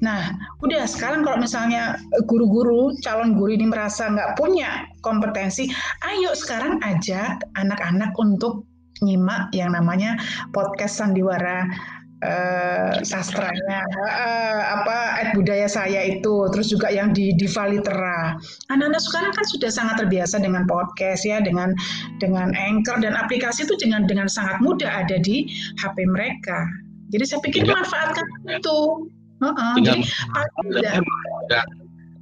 Nah, 0.02 0.34
udah 0.66 0.82
sekarang 0.82 1.22
kalau 1.22 1.38
misalnya 1.38 1.94
guru-guru, 2.26 2.90
calon 3.06 3.38
guru 3.38 3.54
ini 3.54 3.70
merasa 3.70 4.10
nggak 4.10 4.34
punya 4.34 4.90
kompetensi, 5.06 5.70
ayo 6.02 6.34
sekarang 6.34 6.82
ajak 6.82 7.38
anak-anak 7.54 8.10
untuk 8.18 8.66
nyimak 8.98 9.50
yang 9.54 9.74
namanya 9.74 10.18
podcast 10.50 10.98
sandiwara 10.98 11.70
uh, 12.22 13.02
sastranya. 13.02 13.82
Uh, 13.98 14.62
apa 14.80 14.96
et 15.22 15.28
budaya 15.34 15.66
saya 15.66 16.06
itu. 16.06 16.48
Terus 16.54 16.70
juga 16.72 16.88
yang 16.88 17.10
di 17.12 17.34
Diva 17.36 17.68
Litera 17.68 18.38
anak-anak 18.70 19.02
sekarang 19.02 19.32
kan 19.34 19.44
sudah 19.50 19.70
sangat 19.70 19.94
terbiasa 20.02 20.40
dengan 20.40 20.64
podcast 20.64 21.26
ya 21.26 21.42
dengan 21.42 21.74
dengan 22.22 22.54
anchor 22.54 23.02
dan 23.02 23.18
aplikasi 23.18 23.66
itu 23.66 23.74
dengan 23.82 24.06
dengan 24.06 24.30
sangat 24.30 24.62
mudah 24.62 24.88
ada 25.04 25.18
di 25.20 25.50
HP 25.82 26.06
mereka. 26.08 26.66
Jadi 27.12 27.24
saya 27.28 27.40
pikir 27.44 27.68
Tinggal, 27.68 27.84
manfaatkan 27.84 28.26
itu. 28.48 28.78
Jadi 29.82 30.06
ada 30.06 31.60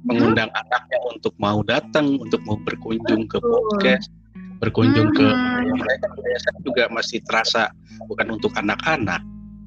mengundang 0.01 0.49
hmm? 0.49 0.61
anaknya 0.65 0.99
untuk 1.13 1.33
mau 1.37 1.61
datang 1.61 2.17
untuk 2.17 2.41
mau 2.49 2.57
berkunjung 2.65 3.29
ke 3.29 3.37
podcast 3.37 4.09
berkunjung 4.61 5.09
hmm. 5.09 5.17
ke 5.17 5.27
mereka. 5.73 6.07
Juga 6.61 6.83
masih 6.93 7.19
terasa 7.25 7.73
bukan 8.05 8.37
untuk 8.37 8.53
anak-anak. 8.53 9.21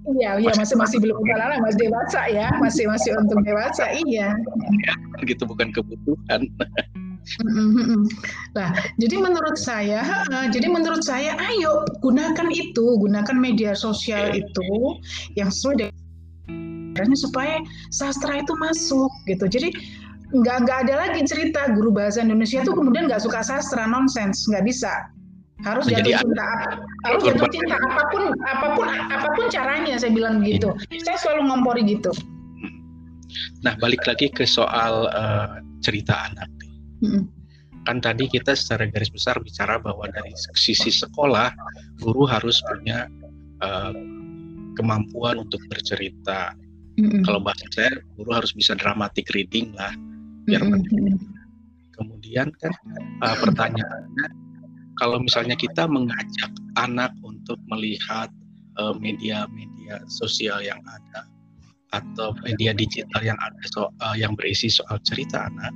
Iya, 0.04 0.36
iya 0.36 0.52
masih 0.52 0.76
masih 0.76 0.98
belum 1.00 1.16
anak 1.32 1.64
masih 1.64 1.88
dewasa 1.88 2.20
ya, 2.28 2.52
masih 2.64 2.84
masih 2.84 3.16
untuk 3.16 3.40
dewasa, 3.40 3.88
iya. 4.04 4.36
Ya, 4.84 4.94
gitu 5.24 5.48
bukan 5.48 5.72
kebutuhan. 5.72 6.44
Nah, 8.52 8.68
jadi 9.00 9.16
menurut 9.16 9.56
saya, 9.56 10.04
jadi 10.52 10.68
menurut 10.68 11.00
saya, 11.00 11.32
ayo 11.40 11.88
gunakan 12.04 12.52
itu, 12.52 13.00
gunakan 13.00 13.36
media 13.40 13.72
sosial 13.72 14.28
iya. 14.28 14.44
itu 14.44 14.68
yang 15.32 15.48
sesuai 15.48 15.88
dengan 16.94 17.16
supaya 17.16 17.64
sastra 17.88 18.44
itu 18.44 18.52
masuk 18.60 19.08
gitu. 19.24 19.48
Jadi 19.48 19.72
nggak 20.34 20.56
nggak 20.66 20.78
ada 20.84 20.94
lagi 20.98 21.20
cerita 21.24 21.70
guru 21.72 21.94
bahasa 21.94 22.20
Indonesia 22.20 22.60
itu 22.60 22.74
kemudian 22.74 23.06
nggak 23.06 23.22
suka 23.22 23.40
sastra 23.40 23.86
nonsens 23.86 24.50
nggak 24.50 24.66
bisa 24.66 24.90
harus 25.64 25.85
jatuh 25.88 26.12
cinta 26.12 26.48
harus 27.09 27.20
jatuh 27.24 27.48
cinta 27.48 27.77
apa 27.81 28.03
pun 28.12 28.22
apa 28.44 28.66
pun 28.77 28.87
apa 28.88 29.29
pun 29.33 29.44
caranya 29.48 29.96
saya 29.96 30.12
bilang 30.12 30.44
begitu 30.44 30.70
saya 31.00 31.16
selalu 31.16 31.48
ngompori 31.48 31.83
gitu. 31.88 32.12
Nah 33.66 33.74
balik 33.81 34.05
lagi 34.05 34.31
ke 34.31 34.44
soal 34.44 35.09
uh, 35.11 35.59
cerita 35.81 36.31
anak 36.31 36.50
hmm. 37.00 37.24
kan 37.88 37.98
tadi 37.98 38.29
kita 38.29 38.53
secara 38.53 38.87
garis 38.92 39.11
besar 39.11 39.40
bicara 39.40 39.81
bahwa 39.81 40.05
dari 40.12 40.31
sisi 40.55 40.92
sekolah 40.92 41.50
guru 41.98 42.29
harus 42.29 42.61
punya 42.68 43.09
uh, 43.64 43.92
kemampuan 44.77 45.40
untuk 45.42 45.62
bercerita. 45.70 46.53
Hmm 46.94 47.27
Kalau 47.27 47.42
bahasa 47.42 47.66
saya, 47.74 47.90
guru 48.14 48.31
harus 48.31 48.55
bisa 48.55 48.79
dramatic 48.79 49.27
reading 49.35 49.74
lah 49.74 49.90
biar 50.46 50.62
mm-hmm. 50.62 51.18
Kemudian 51.94 52.55
kan 52.59 52.70
uh, 53.18 53.35
pertanyaannya 53.42 54.27
kalau 54.98 55.18
misalnya 55.20 55.59
kita 55.59 55.87
mengajak 55.87 56.50
anak 56.78 57.11
untuk 57.22 57.59
melihat 57.70 58.30
uh, 58.78 58.94
media-media 58.96 60.02
sosial 60.07 60.62
yang 60.62 60.80
ada 60.87 61.26
atau 61.94 62.35
media 62.42 62.74
digital 62.74 63.22
yang 63.22 63.38
ada 63.38 63.62
soal 63.70 63.90
uh, 64.02 64.16
yang 64.18 64.35
berisi 64.35 64.66
soal 64.66 64.98
cerita 65.07 65.46
anak, 65.46 65.70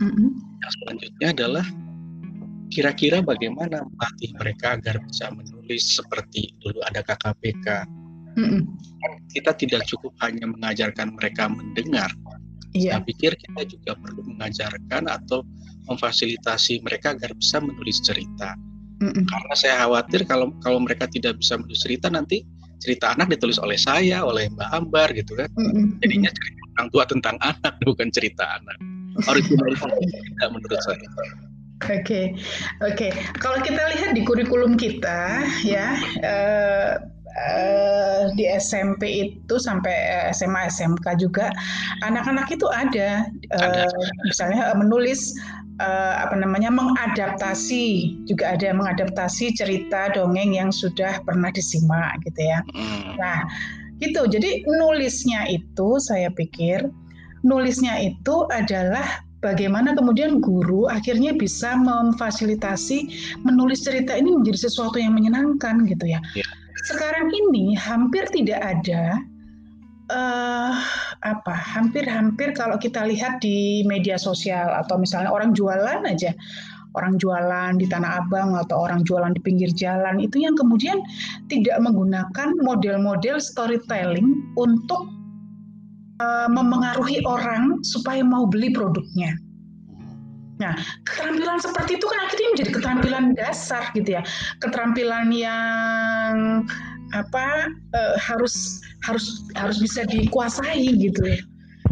mm-hmm. 0.00 0.28
yang 0.64 0.72
selanjutnya 0.80 1.28
adalah 1.36 1.66
kira-kira 2.72 3.20
bagaimana 3.20 3.84
melatih 3.84 4.32
mereka 4.40 4.80
agar 4.80 4.96
bisa 5.04 5.28
menulis 5.32 6.00
seperti 6.00 6.56
dulu 6.64 6.80
ada 6.88 7.04
KKPK. 7.04 7.84
Mm-hmm. 8.40 8.62
Kita 9.28 9.52
tidak 9.52 9.84
cukup 9.84 10.16
hanya 10.24 10.48
mengajarkan 10.48 11.12
mereka 11.20 11.52
mendengar, 11.52 12.08
Yeah. 12.76 13.00
Saya 13.00 13.08
pikir 13.08 13.32
kita 13.40 13.62
juga 13.64 13.96
perlu 13.96 14.22
mengajarkan 14.28 15.08
atau 15.08 15.40
memfasilitasi 15.88 16.84
mereka 16.84 17.16
agar 17.16 17.32
bisa 17.34 17.58
menulis 17.58 17.98
cerita. 18.04 18.54
Mm 18.98 19.10
-mm. 19.14 19.24
Karena 19.30 19.54
saya 19.54 19.74
khawatir 19.84 20.26
kalau 20.26 20.52
kalau 20.60 20.82
mereka 20.82 21.06
tidak 21.08 21.38
bisa 21.38 21.56
menulis 21.58 21.80
cerita 21.82 22.10
nanti 22.10 22.42
cerita 22.78 23.14
anak 23.14 23.34
ditulis 23.34 23.58
oleh 23.58 23.78
saya, 23.78 24.22
oleh 24.22 24.46
Mbak 24.54 24.70
Ambar 24.70 25.08
gitu 25.14 25.34
kan. 25.34 25.50
Mm 25.58 25.70
-mm. 25.70 25.86
Jadinya 26.02 26.30
cerita 26.30 26.60
orang 26.78 26.88
tua 26.94 27.04
tentang 27.06 27.36
anak 27.50 27.74
bukan 27.82 28.08
cerita 28.14 28.44
anak. 28.58 28.78
Originalitas 29.26 29.90
tidak 29.98 30.48
menurut 30.54 30.80
saya. 30.86 31.06
Oke, 31.78 32.02
okay. 32.02 32.26
oke. 32.82 32.94
Okay. 32.94 33.10
Kalau 33.38 33.58
kita 33.62 33.78
lihat 33.78 34.10
di 34.14 34.26
kurikulum 34.26 34.74
kita, 34.74 35.46
ya, 35.62 35.94
uh, 36.26 36.98
uh, 37.38 38.22
di 38.34 38.50
SMP 38.58 39.30
itu 39.30 39.54
sampai 39.62 39.94
SMA 40.34 40.66
SMK 40.74 41.06
juga 41.22 41.54
anak-anak 42.02 42.50
itu 42.50 42.66
ada, 42.66 43.30
uh, 43.54 43.90
misalnya 44.26 44.74
menulis 44.74 45.38
uh, 45.80 46.14
apa 46.22 46.34
namanya 46.38 46.70
mengadaptasi 46.70 48.16
juga 48.28 48.54
ada 48.54 48.74
mengadaptasi 48.74 49.54
cerita 49.56 50.12
dongeng 50.12 50.54
yang 50.54 50.70
sudah 50.70 51.22
pernah 51.24 51.50
disimak 51.50 52.20
gitu 52.26 52.40
ya. 52.42 52.60
Hmm. 52.74 53.16
Nah 53.18 53.38
gitu 53.98 54.30
jadi 54.30 54.62
nulisnya 54.66 55.50
itu 55.50 55.98
saya 55.98 56.30
pikir 56.30 56.86
nulisnya 57.42 57.98
itu 57.98 58.46
adalah 58.54 59.22
bagaimana 59.42 59.94
kemudian 59.94 60.38
guru 60.38 60.86
akhirnya 60.86 61.34
bisa 61.34 61.74
memfasilitasi 61.78 63.10
menulis 63.42 63.82
cerita 63.86 64.14
ini 64.14 64.34
menjadi 64.34 64.70
sesuatu 64.70 64.98
yang 64.98 65.14
menyenangkan 65.18 65.86
gitu 65.86 66.06
ya. 66.14 66.22
Yeah 66.34 66.46
sekarang 66.86 67.28
ini 67.34 67.74
hampir 67.74 68.24
tidak 68.30 68.60
ada 68.62 69.20
uh, 70.12 70.74
apa 71.24 71.54
hampir-hampir 71.54 72.52
kalau 72.56 72.76
kita 72.76 73.04
lihat 73.04 73.40
di 73.40 73.84
media 73.84 74.16
sosial 74.16 74.72
atau 74.72 74.96
misalnya 75.00 75.32
orang 75.32 75.52
jualan 75.52 76.04
aja 76.04 76.32
orang 76.96 77.20
jualan 77.20 77.76
di 77.76 77.86
Tanah 77.86 78.24
Abang 78.24 78.56
atau 78.56 78.88
orang 78.88 79.04
jualan 79.04 79.30
di 79.36 79.40
pinggir 79.44 79.70
jalan 79.76 80.18
itu 80.18 80.40
yang 80.42 80.56
kemudian 80.56 80.98
tidak 81.52 81.76
menggunakan 81.78 82.58
model-model 82.64 83.38
storytelling 83.38 84.42
untuk 84.56 85.06
uh, 86.18 86.48
memengaruhi 86.48 87.22
orang 87.28 87.78
supaya 87.84 88.24
mau 88.24 88.48
beli 88.48 88.72
produknya. 88.72 89.36
Nah, 90.58 90.74
keterampilan 91.06 91.62
seperti 91.62 92.02
itu 92.02 92.06
kan 92.10 92.18
akhirnya 92.26 92.48
menjadi 92.50 92.70
keterampilan 92.74 93.24
dasar 93.38 93.82
gitu 93.94 94.18
ya. 94.18 94.22
Keterampilan 94.58 95.30
yang 95.30 96.66
apa 97.16 97.72
uh, 97.94 98.14
harus 98.20 98.82
harus 99.06 99.46
harus 99.56 99.78
bisa 99.80 100.04
dikuasai 100.08 100.96
gitu 100.98 101.22
ya. 101.24 101.40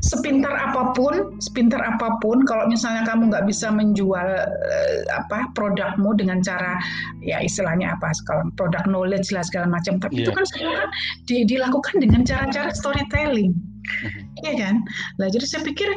Sepintar 0.05 0.53
apa 0.53 0.93
pun, 0.93 1.41
sepintar 1.41 1.81
apa 1.81 2.21
pun, 2.21 2.45
kalau 2.45 2.69
misalnya 2.69 3.09
kamu 3.09 3.33
nggak 3.33 3.49
bisa 3.49 3.73
menjual 3.73 4.29
uh, 4.45 4.97
apa 5.17 5.49
produkmu 5.57 6.13
dengan 6.13 6.45
cara 6.45 6.77
ya 7.25 7.41
istilahnya 7.41 7.97
apa, 7.97 8.13
kalau 8.29 8.45
produk 8.61 8.85
knowledge 8.85 9.33
lah 9.33 9.41
segala 9.41 9.73
macam, 9.73 9.97
tapi 9.97 10.21
yeah. 10.21 10.29
itu 10.29 10.31
iya. 10.31 10.37
kan 10.37 10.45
semua 10.53 10.73
kan 10.77 10.89
di, 11.25 11.37
dilakukan 11.49 11.95
dengan 12.05 12.23
cara-cara 12.29 12.71
storytelling, 12.77 13.57
mm-hmm. 13.57 14.45
Iya 14.45 14.53
kan? 14.61 14.75
Nah 15.17 15.27
jadi 15.33 15.47
saya 15.49 15.63
pikir 15.65 15.89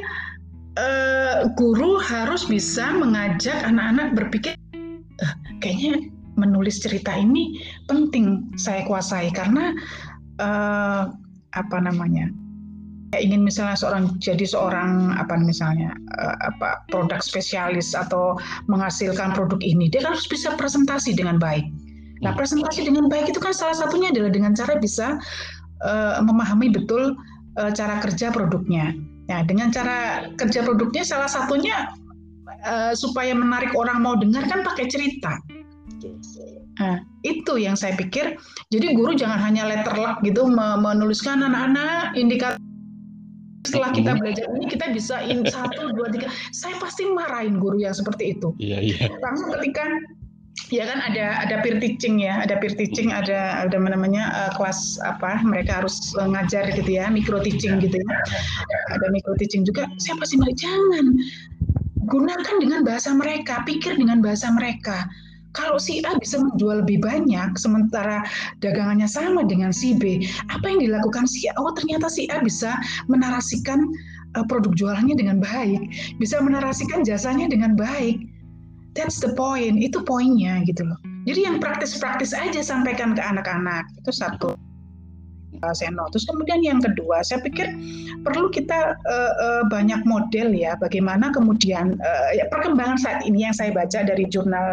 uh, 0.79 1.51
guru 1.59 1.99
harus 1.99 2.47
bisa 2.47 2.95
mengajak 2.95 3.67
anak-anak 3.67 4.15
berpikir 4.15 4.55
uh, 5.19 5.35
kayaknya 5.59 6.07
menulis 6.39 6.79
cerita 6.79 7.11
ini 7.11 7.59
penting 7.91 8.55
saya 8.55 8.87
kuasai 8.87 9.29
karena 9.35 9.75
uh, 10.39 11.11
apa 11.53 11.77
namanya 11.83 12.31
ingin 13.17 13.41
misalnya 13.41 13.73
seorang 13.73 14.13
jadi 14.21 14.45
seorang 14.45 15.17
apa 15.17 15.33
misalnya 15.41 15.97
uh, 16.21 16.35
apa 16.45 16.85
produk 16.93 17.17
spesialis 17.25 17.97
atau 17.97 18.37
menghasilkan 18.69 19.33
produk 19.33 19.57
ini 19.65 19.89
dia 19.89 20.05
harus 20.05 20.29
bisa 20.29 20.53
presentasi 20.53 21.17
dengan 21.17 21.41
baik. 21.41 21.65
Nah 22.21 22.35
presentasi 22.37 22.85
dengan 22.85 23.09
baik 23.09 23.33
itu 23.33 23.39
kan 23.41 23.55
salah 23.55 23.73
satunya 23.73 24.13
adalah 24.13 24.29
dengan 24.29 24.53
cara 24.53 24.77
bisa 24.77 25.17
uh, 25.81 26.21
memahami 26.21 26.69
betul 26.69 27.17
uh, 27.57 27.71
cara 27.73 27.97
kerja 27.97 28.29
produknya. 28.29 28.93
Nah 29.25 29.41
dengan 29.41 29.73
cara 29.73 30.29
kerja 30.37 30.61
produknya 30.61 31.01
salah 31.01 31.31
satunya 31.31 31.89
uh, 32.61 32.93
supaya 32.93 33.33
menarik 33.33 33.73
orang 33.73 34.05
mau 34.05 34.13
dengar 34.13 34.45
kan 34.45 34.61
pakai 34.61 34.85
cerita. 34.85 35.33
Nah, 36.79 37.03
itu 37.27 37.53
yang 37.59 37.75
saya 37.75 37.93
pikir. 37.99 38.39
Jadi 38.71 38.95
guru 38.95 39.13
jangan 39.13 39.39
hanya 39.43 39.67
letter 39.67 39.95
luck 39.99 40.23
gitu 40.23 40.47
menuliskan 40.47 41.43
anak-anak 41.43 42.15
indikator 42.15 42.59
setelah 43.67 43.91
kita 43.91 44.15
belajar 44.15 44.47
ini 44.55 44.65
kita 44.71 44.87
bisa 44.95 45.19
in 45.27 45.43
satu 45.43 45.91
dua 45.91 46.07
tiga. 46.09 46.31
Saya 46.55 46.79
pasti 46.79 47.03
marahin 47.11 47.59
guru 47.59 47.83
yang 47.83 47.91
seperti 47.91 48.39
itu. 48.39 48.55
Iya 48.55 48.79
iya. 48.79 49.11
Langsung 49.19 49.51
ketika 49.59 49.83
ya 50.71 50.87
kan 50.87 50.99
ada 51.03 51.39
ada 51.43 51.55
peer 51.63 51.79
teaching 51.79 52.19
ya 52.19 52.43
ada 52.43 52.59
peer 52.59 52.75
teaching 52.75 53.15
ada 53.15 53.63
ada 53.63 53.77
namanya 53.79 54.29
uh, 54.35 54.51
kelas 54.59 54.99
apa 55.01 55.39
mereka 55.41 55.81
harus 55.81 56.13
ngajar 56.15 56.67
gitu 56.75 56.99
ya 56.99 57.11
micro 57.11 57.43
teaching 57.43 57.83
gitu 57.83 57.99
ya. 57.99 58.09
Ada 58.95 59.11
micro 59.11 59.35
teaching 59.35 59.67
juga. 59.67 59.91
Saya 59.99 60.15
pasti 60.15 60.39
marahin 60.39 60.55
jangan 60.55 61.19
gunakan 62.09 62.55
dengan 62.63 62.81
bahasa 62.87 63.11
mereka 63.11 63.61
pikir 63.67 63.99
dengan 63.99 64.23
bahasa 64.23 64.49
mereka 64.55 65.05
kalau 65.57 65.81
si 65.81 66.05
A 66.05 66.13
bisa 66.17 66.37
menjual 66.37 66.85
lebih 66.85 67.01
banyak, 67.01 67.57
sementara 67.57 68.21
dagangannya 68.61 69.09
sama 69.09 69.41
dengan 69.45 69.73
si 69.73 69.97
B, 69.97 70.21
apa 70.53 70.65
yang 70.69 70.79
dilakukan 70.85 71.25
si 71.25 71.49
A? 71.49 71.57
Oh, 71.57 71.73
ternyata 71.73 72.05
si 72.05 72.29
A 72.29 72.37
bisa 72.41 72.77
menarasikan 73.09 73.89
uh, 74.37 74.45
produk 74.45 74.73
jualannya 74.77 75.17
dengan 75.17 75.41
baik, 75.41 75.89
bisa 76.21 76.37
menarasikan 76.37 77.01
jasanya 77.01 77.49
dengan 77.49 77.73
baik. 77.73 78.21
That's 78.93 79.21
the 79.21 79.33
point, 79.37 79.81
itu 79.81 80.01
poinnya 80.05 80.65
gitu 80.65 80.85
loh. 80.85 80.97
Jadi 81.25 81.45
yang 81.45 81.57
praktis-praktis 81.61 82.33
aja 82.33 82.61
sampaikan 82.61 83.13
ke 83.13 83.21
anak-anak, 83.21 83.85
itu 84.01 84.11
satu. 84.13 84.68
Seno. 85.75 86.07
Terus 86.11 86.25
kemudian 86.27 86.63
yang 86.63 86.79
kedua, 86.79 87.21
saya 87.21 87.43
pikir 87.43 87.67
perlu 88.23 88.47
kita 88.51 88.95
uh, 88.95 89.33
uh, 89.39 89.63
banyak 89.67 90.01
model 90.07 90.55
ya, 90.55 90.79
bagaimana 90.79 91.31
kemudian 91.35 91.99
uh, 91.99 92.29
ya 92.35 92.47
perkembangan 92.47 92.97
saat 92.99 93.19
ini 93.27 93.47
yang 93.47 93.55
saya 93.55 93.75
baca 93.75 94.03
dari 94.03 94.25
jurnal 94.27 94.67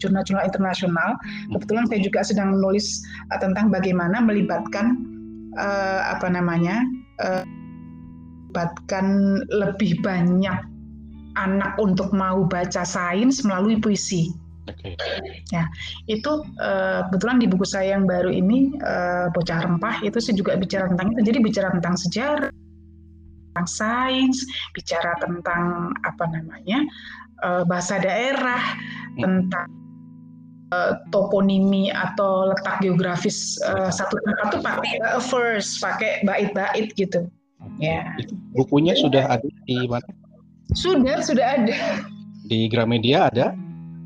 jurnal-jurnal 0.00 0.44
internasional. 0.44 1.16
Kebetulan 1.52 1.84
saya 1.88 2.00
juga 2.04 2.20
sedang 2.24 2.48
menulis 2.56 3.00
uh, 3.32 3.38
tentang 3.40 3.72
bagaimana 3.72 4.20
melibatkan 4.20 5.00
uh, 5.56 6.00
apa 6.12 6.28
namanya, 6.28 6.84
uh, 7.24 7.44
melibatkan 8.50 9.06
lebih 9.54 10.02
banyak 10.02 10.58
anak 11.38 11.78
untuk 11.78 12.10
mau 12.10 12.42
baca 12.42 12.82
sains 12.82 13.46
melalui 13.46 13.78
puisi. 13.78 14.34
Okay. 14.70 14.94
Ya, 15.50 15.66
itu 16.06 16.46
uh, 16.62 17.06
kebetulan 17.10 17.42
di 17.42 17.46
buku 17.50 17.66
saya 17.66 17.98
yang 17.98 18.06
baru 18.06 18.30
ini 18.30 18.78
uh, 18.82 19.26
bocah 19.34 19.66
rempah 19.66 19.98
itu 20.06 20.22
saya 20.22 20.38
juga 20.38 20.54
bicara 20.54 20.86
tentang 20.86 21.10
itu. 21.16 21.20
Jadi 21.26 21.38
bicara 21.42 21.68
tentang 21.74 21.94
sejarah, 21.98 22.52
tentang 23.50 23.68
sains, 23.68 24.46
bicara 24.72 25.12
tentang 25.18 25.90
apa 26.06 26.24
namanya 26.30 26.86
uh, 27.42 27.66
bahasa 27.66 27.98
daerah, 27.98 28.62
hmm. 29.18 29.22
tentang 29.26 29.68
uh, 30.70 30.92
toponimi 31.10 31.90
atau 31.90 32.50
letak 32.54 32.78
geografis 32.80 33.58
uh, 33.66 33.90
satu 33.90 34.16
tempat 34.22 34.44
itu 34.46 34.58
pakai 34.62 34.92
uh, 35.02 35.22
verse, 35.22 35.78
pakai 35.82 36.22
bait-bait 36.22 36.94
gitu. 36.94 37.26
Ya. 37.76 38.16
Bukunya 38.56 38.96
sudah 38.96 39.36
ada 39.36 39.48
di 39.68 39.84
mana? 39.84 40.06
Sudah, 40.72 41.18
sudah 41.20 41.60
ada. 41.60 41.76
Di 42.46 42.70
Gramedia 42.70 43.28
ada? 43.28 43.52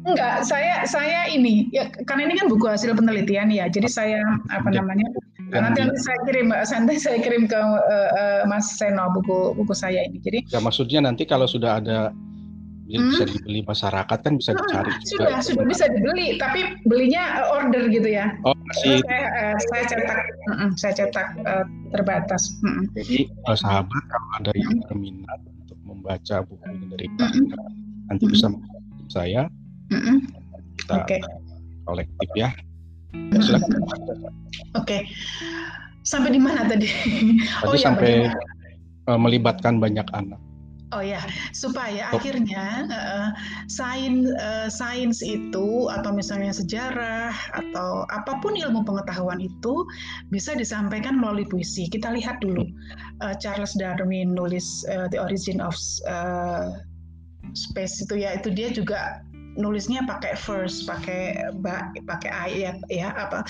Enggak, 0.05 0.45
saya 0.45 0.85
saya 0.85 1.33
ini 1.33 1.73
ya 1.73 1.89
karena 2.05 2.29
ini 2.29 2.37
kan 2.37 2.53
buku 2.53 2.69
hasil 2.69 2.93
penelitian 2.93 3.49
ya. 3.49 3.65
Jadi 3.73 3.89
saya 3.89 4.21
apa 4.53 4.69
namanya? 4.69 5.09
Nanti 5.49 5.81
nanti 5.81 5.99
saya 6.05 6.19
kirim 6.29 6.53
nanti 6.53 6.95
saya 7.05 7.19
kirim 7.25 7.49
ke 7.49 7.57
uh, 7.57 8.11
uh, 8.13 8.41
Mas 8.45 8.77
Seno 8.77 9.09
buku 9.17 9.57
buku 9.57 9.73
saya 9.73 10.05
ini. 10.05 10.21
Jadi 10.21 10.39
ya 10.53 10.61
maksudnya 10.61 11.01
nanti 11.09 11.25
kalau 11.25 11.49
sudah 11.49 11.81
ada 11.81 12.13
hmm? 12.13 13.17
bisa 13.17 13.25
dibeli 13.33 13.61
masyarakat 13.65 14.19
kan 14.21 14.33
bisa 14.37 14.53
dicari 14.53 14.93
hmm, 14.93 15.01
juga. 15.09 15.09
Sudah 15.09 15.37
sudah 15.41 15.65
bisa 15.65 15.85
dibeli, 15.89 16.37
tapi 16.37 16.61
belinya 16.85 17.49
order 17.57 17.89
gitu 17.89 18.09
ya. 18.09 18.37
Oh 18.45 18.53
masih. 18.69 19.01
Saya, 19.09 19.25
uh, 19.33 19.57
saya 19.73 19.83
cetak, 19.89 20.19
uh, 20.21 20.53
uh, 20.53 20.71
saya 20.77 20.93
cetak 20.93 21.29
uh, 21.49 21.65
terbatas. 21.97 22.43
Uh. 22.61 22.85
Jadi 22.93 23.33
uh, 23.49 23.57
sahabat 23.57 24.03
kalau 24.13 24.29
ada 24.37 24.53
yang 24.53 24.77
berminat 24.85 25.41
untuk 25.65 25.79
membaca 25.89 26.45
buku 26.45 26.65
ini 26.77 26.87
dari 26.93 27.07
uh. 27.25 27.33
nanti 28.13 28.25
bisa 28.29 28.53
saya 29.09 29.49
Mm-hmm. 29.93 30.17
Kita 30.85 30.95
okay. 31.05 31.21
kolektif 31.85 32.29
ya. 32.37 32.49
ya 33.13 33.41
Oke. 33.41 33.61
Okay. 34.81 35.03
Sampai 36.05 36.37
di 36.37 36.41
mana 36.41 36.69
tadi? 36.69 36.89
Tadi 37.65 37.69
oh, 37.69 37.81
sampai 37.81 38.29
ya, 38.29 39.17
melibatkan 39.17 39.81
banyak 39.81 40.05
anak. 40.13 40.41
Oh 40.95 41.03
ya, 41.03 41.19
supaya 41.51 42.13
oh. 42.15 42.23
akhirnya 42.23 42.87
uh, 42.87 43.31
sains 43.67 44.31
uh, 44.39 44.71
sains 44.71 45.27
itu 45.27 45.91
atau 45.91 46.15
misalnya 46.15 46.55
sejarah 46.55 47.35
atau 47.51 48.07
apa 48.15 48.39
pun 48.39 48.55
ilmu 48.55 48.87
pengetahuan 48.87 49.43
itu 49.43 49.83
bisa 50.31 50.55
disampaikan 50.55 51.19
melalui 51.19 51.51
puisi. 51.51 51.91
Kita 51.91 52.15
lihat 52.15 52.39
dulu 52.39 52.63
uh, 53.27 53.35
Charles 53.43 53.75
Darwin 53.75 54.39
nulis 54.39 54.87
uh, 54.87 55.11
The 55.11 55.19
Origin 55.19 55.59
of 55.59 55.75
uh, 56.07 56.79
Space 57.59 57.99
itu 58.07 58.23
ya, 58.23 58.39
itu 58.39 58.55
dia 58.55 58.71
juga 58.71 59.19
nulisnya 59.55 60.03
pakai 60.07 60.35
verse, 60.39 60.85
pakai 60.87 61.51
pakai 62.07 62.31
ayat 62.31 62.77
ya 62.91 63.15
apa 63.15 63.47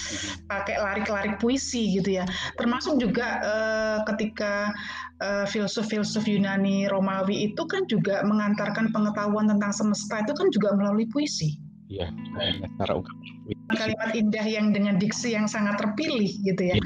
pakai 0.48 0.76
larik-larik 0.80 1.36
puisi 1.40 1.98
gitu 2.00 2.20
ya. 2.20 2.24
Termasuk 2.60 3.00
juga 3.00 3.40
uh, 3.42 3.98
ketika 4.14 4.72
uh, 5.24 5.44
filsuf-filsuf 5.48 6.24
Yunani 6.24 6.86
Romawi 6.88 7.52
itu 7.52 7.62
kan 7.68 7.84
juga 7.88 8.24
mengantarkan 8.24 8.92
pengetahuan 8.92 9.48
tentang 9.50 9.72
semesta 9.72 10.22
itu 10.22 10.32
kan 10.36 10.48
juga 10.52 10.76
melalui 10.76 11.08
puisi. 11.10 11.60
Iya, 11.92 12.08
cara 12.80 12.96
kalimat 13.76 14.10
indah 14.16 14.42
yang 14.42 14.72
dengan 14.72 14.96
diksi 14.96 15.36
yang 15.36 15.44
sangat 15.44 15.76
terpilih 15.76 16.32
gitu 16.42 16.72
ya. 16.72 16.76
ya. 16.80 16.84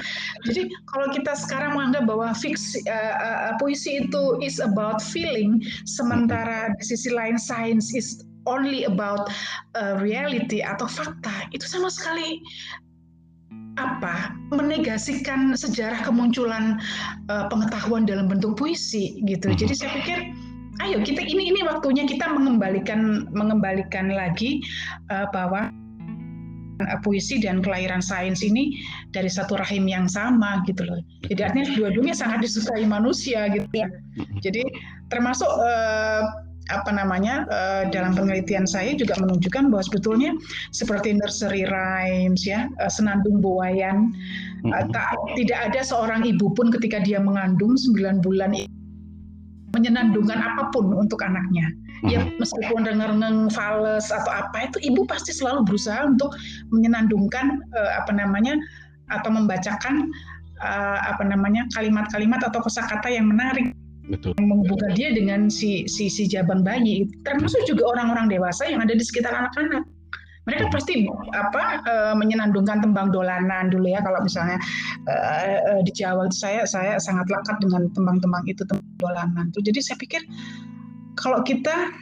Jadi 0.50 0.62
kalau 0.90 1.06
kita 1.14 1.32
sekarang 1.38 1.78
menganggap 1.78 2.10
bahwa 2.10 2.34
fiksi 2.34 2.82
uh, 2.90 3.14
uh, 3.16 3.54
puisi 3.62 4.02
itu 4.02 4.22
is 4.42 4.58
about 4.58 4.98
feeling, 4.98 5.62
sementara 5.86 6.74
di 6.76 6.82
sisi 6.82 7.14
lain 7.14 7.38
science 7.38 7.94
is 7.94 8.26
only 8.48 8.88
about 8.88 9.28
uh, 9.76 10.00
reality 10.00 10.64
atau 10.64 10.88
fakta 10.88 11.52
itu 11.52 11.68
sama 11.68 11.92
sekali 11.92 12.40
apa 13.78 14.34
menegasikan 14.50 15.54
sejarah 15.54 16.02
kemunculan 16.02 16.82
uh, 17.30 17.46
pengetahuan 17.46 18.08
dalam 18.08 18.26
bentuk 18.26 18.58
puisi 18.58 19.22
gitu. 19.28 19.54
Jadi 19.54 19.74
saya 19.76 19.94
pikir 19.94 20.18
ayo 20.82 20.98
kita 21.04 21.22
ini 21.22 21.54
ini 21.54 21.60
waktunya 21.62 22.08
kita 22.08 22.26
mengembalikan 22.26 23.30
mengembalikan 23.30 24.10
lagi 24.10 24.64
uh, 25.12 25.30
bahwa 25.30 25.70
puisi 27.02 27.42
dan 27.42 27.58
kelahiran 27.58 27.98
sains 27.98 28.38
ini 28.46 28.78
dari 29.10 29.26
satu 29.26 29.58
rahim 29.58 29.90
yang 29.90 30.06
sama 30.06 30.62
gitu 30.66 30.86
loh. 30.86 31.02
Jadi 31.26 31.40
artinya 31.42 31.66
dua-duanya 31.74 32.14
sangat 32.14 32.46
disukai 32.46 32.86
manusia 32.86 33.50
gitu 33.50 33.66
ya. 33.74 33.90
Jadi 34.38 34.62
termasuk 35.10 35.50
uh, 35.50 36.22
apa 36.68 36.90
namanya 36.92 37.48
uh, 37.48 37.88
dalam 37.88 38.12
penelitian 38.12 38.68
saya 38.68 38.92
juga 38.92 39.16
menunjukkan 39.20 39.72
bahwa 39.72 39.82
sebetulnya 39.84 40.30
seperti 40.72 41.16
nursery 41.16 41.64
rhymes 41.64 42.44
ya 42.44 42.68
uh, 42.80 42.92
senandung 42.92 43.40
buayan 43.40 44.12
uh, 44.68 44.84
tak, 44.92 45.16
tidak 45.40 45.58
ada 45.72 45.80
seorang 45.80 46.24
ibu 46.28 46.52
pun 46.52 46.68
ketika 46.68 47.00
dia 47.00 47.18
mengandung 47.20 47.76
9 47.76 48.20
bulan 48.20 48.52
menyenandungkan 49.76 50.40
apa 50.40 50.72
pun 50.72 50.96
untuk 50.96 51.20
anaknya. 51.20 51.68
Ya 52.06 52.22
meskipun 52.38 52.86
rengeng 52.86 53.50
fales 53.50 54.06
atau 54.14 54.30
apa 54.30 54.70
itu 54.70 54.78
ibu 54.86 55.02
pasti 55.04 55.34
selalu 55.34 55.66
berusaha 55.66 56.06
untuk 56.06 56.30
menyenandungkan 56.70 57.58
uh, 57.74 57.90
apa 57.98 58.14
namanya 58.14 58.54
atau 59.10 59.34
membacakan 59.34 60.06
uh, 60.62 60.98
apa 61.10 61.26
namanya 61.26 61.66
kalimat-kalimat 61.74 62.38
atau 62.46 62.62
kosakata 62.62 63.10
yang 63.10 63.26
menarik 63.26 63.74
Betul. 64.08 64.32
menghubungkan 64.40 64.96
dia 64.96 65.12
dengan 65.12 65.52
si 65.52 65.84
si 65.84 66.08
si 66.08 66.24
jaban 66.24 66.64
bayi. 66.64 67.04
Termasuk 67.28 67.68
juga 67.68 67.92
orang-orang 67.92 68.32
dewasa 68.32 68.64
yang 68.64 68.80
ada 68.80 68.96
di 68.96 69.04
sekitar 69.04 69.30
anak-anak. 69.36 69.84
Mereka 70.48 70.64
hmm. 70.64 70.72
pasti 70.72 71.04
apa 71.36 71.84
uh, 71.84 72.14
menyenandungkan 72.16 72.80
tembang 72.80 73.12
dolanan 73.12 73.68
dulu 73.68 73.92
ya. 73.92 74.00
Kalau 74.00 74.24
misalnya 74.24 74.56
uh, 75.04 75.76
uh, 75.76 75.80
di 75.84 75.92
Jawa 75.92 76.24
itu 76.24 76.36
saya 76.40 76.64
saya 76.64 76.96
sangat 76.96 77.28
lekat 77.28 77.60
dengan 77.60 77.92
tembang-tembang 77.92 78.48
itu 78.48 78.64
tembang 78.64 78.96
dolanan 78.96 79.52
tuh. 79.52 79.60
Jadi 79.60 79.84
saya 79.84 80.00
pikir 80.00 80.24
kalau 81.20 81.44
kita 81.44 81.92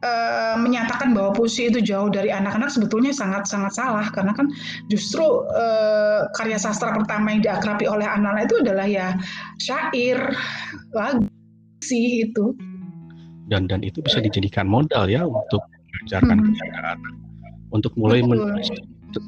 uh, 0.00 0.56
menyatakan 0.56 1.12
bahwa 1.12 1.36
puisi 1.36 1.68
itu 1.68 1.84
jauh 1.84 2.08
dari 2.08 2.32
anak-anak 2.32 2.72
sebetulnya 2.72 3.12
sangat-sangat 3.12 3.76
salah. 3.76 4.08
Karena 4.08 4.32
kan 4.32 4.48
justru 4.88 5.24
uh, 5.52 6.32
karya 6.32 6.56
sastra 6.56 6.96
pertama 6.96 7.36
yang 7.36 7.44
diakrabi 7.44 7.84
oleh 7.84 8.08
anak-anak 8.08 8.48
itu 8.48 8.56
adalah 8.64 8.86
ya 8.88 9.20
syair, 9.60 10.32
lagu 10.96 11.31
sih 11.92 12.24
itu. 12.24 12.56
Dan 13.52 13.68
dan 13.68 13.84
itu 13.84 14.00
bisa 14.00 14.24
dijadikan 14.24 14.64
modal 14.64 15.12
ya 15.12 15.28
untuk 15.28 15.60
mengajarkan 15.92 16.40
hmm. 16.40 16.46
kepada 16.56 16.96
anak 16.96 17.12
untuk 17.72 17.92
mulai 17.96 18.20
menulis 18.24 18.68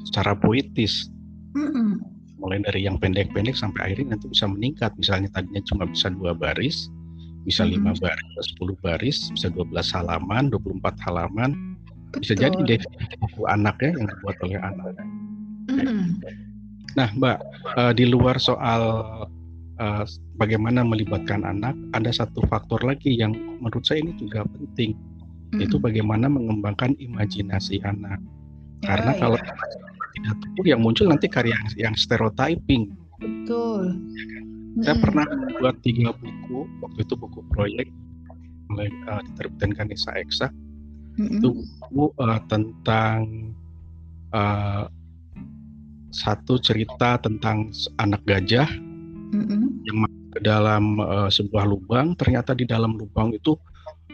secara 0.09 0.33
poetis. 0.37 1.13
Hmm. 1.57 2.01
Mulai 2.41 2.61
dari 2.61 2.85
yang 2.85 3.01
pendek-pendek 3.01 3.57
sampai 3.57 3.93
akhirnya 3.93 4.17
nanti 4.17 4.29
bisa 4.29 4.45
meningkat. 4.49 4.93
Misalnya 5.01 5.33
tadinya 5.33 5.65
cuma 5.65 5.89
bisa 5.89 6.13
dua 6.13 6.37
baris, 6.37 6.93
bisa 7.49 7.65
lima 7.65 7.93
mm 7.93 7.97
-hmm. 7.97 8.05
baris, 8.05 8.47
10 8.61 8.85
baris, 8.85 9.19
bisa 9.33 9.49
12 9.49 9.97
halaman, 9.97 10.53
24 10.53 11.05
halaman. 11.09 11.51
Betul. 12.13 12.21
Bisa 12.21 12.35
jadi 12.37 12.59
deh 12.69 12.81
buku 13.17 13.49
anak 13.49 13.81
ya 13.81 13.97
yang 13.97 14.07
dibuat 14.13 14.37
oleh 14.45 14.61
anak. 14.61 14.93
Mm 15.73 15.77
-hmm. 15.81 16.05
Nah, 16.95 17.09
Mbak, 17.17 17.39
uh, 17.75 17.93
di 17.97 18.05
luar 18.07 18.37
soal 18.39 18.83
uh, 19.81 20.05
bagaimana 20.39 20.87
melibatkan 20.87 21.43
anak, 21.43 21.75
ada 21.95 22.11
satu 22.11 22.43
faktor 22.47 22.83
lagi 22.85 23.15
yang 23.15 23.35
menurut 23.61 23.85
saya 23.87 24.03
ini 24.03 24.15
juga 24.19 24.47
penting, 24.47 24.95
mm-hmm. 24.95 25.59
yaitu 25.63 25.77
bagaimana 25.79 26.31
mengembangkan 26.31 26.95
imajinasi 26.99 27.83
anak. 27.83 28.21
Ya, 28.83 28.95
Karena 28.95 29.13
ya. 29.17 29.19
kalau 29.19 29.39
tidak 30.15 30.35
tumbuh, 30.41 30.65
yang 30.67 30.81
muncul 30.83 31.07
nanti 31.11 31.27
karya 31.27 31.55
yang, 31.55 31.91
yang 31.91 31.95
stereotyping. 31.99 32.95
Betul. 33.19 33.99
Ya 34.15 34.25
kan? 34.31 34.43
Saya 34.83 34.97
pernah 34.99 35.27
membuat 35.31 35.77
tiga 35.87 36.11
buku, 36.19 36.67
waktu 36.83 37.01
itu 37.07 37.15
buku 37.15 37.41
proyek 37.55 37.87
mulai 38.71 38.91
uh, 39.07 39.23
diterbitkan 39.33 39.71
Kanisa 39.75 40.11
Eksa. 40.19 40.51
Mm-hmm. 41.15 41.39
Itu 41.39 41.49
buku 41.91 42.05
uh, 42.19 42.41
tentang 42.51 43.55
uh, 44.35 44.91
satu 46.15 46.63
cerita 46.63 47.19
tentang 47.19 47.75
anak 47.99 48.23
gajah 48.23 48.71
mm-hmm. 49.35 49.63
yang 49.85 49.97
masuk 50.07 50.29
ke 50.35 50.41
dalam 50.47 50.85
uh, 51.03 51.31
sebuah 51.31 51.65
lubang. 51.67 52.15
Ternyata 52.15 52.55
di 52.55 52.65
dalam 52.65 52.95
lubang 52.95 53.35
itu 53.35 53.59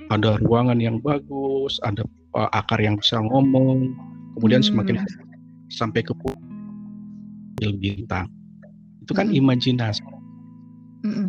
ada 0.09 0.41
ruangan 0.41 0.81
yang 0.81 0.99
bagus, 1.05 1.79
ada 1.85 2.03
uh, 2.35 2.51
akar 2.57 2.81
yang 2.81 2.97
bisa 2.97 3.21
ngomong. 3.21 3.93
Kemudian 4.41 4.65
mm-hmm. 4.65 4.97
semakin 4.97 4.97
sampai 5.69 6.01
ke 6.01 6.17
bintang. 7.61 8.27
Itu 9.05 9.13
kan 9.13 9.29
mm-hmm. 9.29 9.41
imajinasi 9.45 10.01
Mm-mm. 11.01 11.29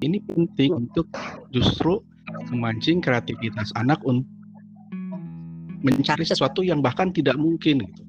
Ini 0.00 0.20
penting 0.28 0.76
untuk 0.76 1.08
justru 1.52 2.00
memancing 2.52 3.00
kreativitas 3.00 3.72
anak 3.76 4.00
untuk 4.04 4.28
mencari 5.84 6.24
sesuatu 6.24 6.64
yang 6.64 6.80
bahkan 6.80 7.12
tidak 7.12 7.36
mungkin 7.36 7.84
gitu. 7.84 8.02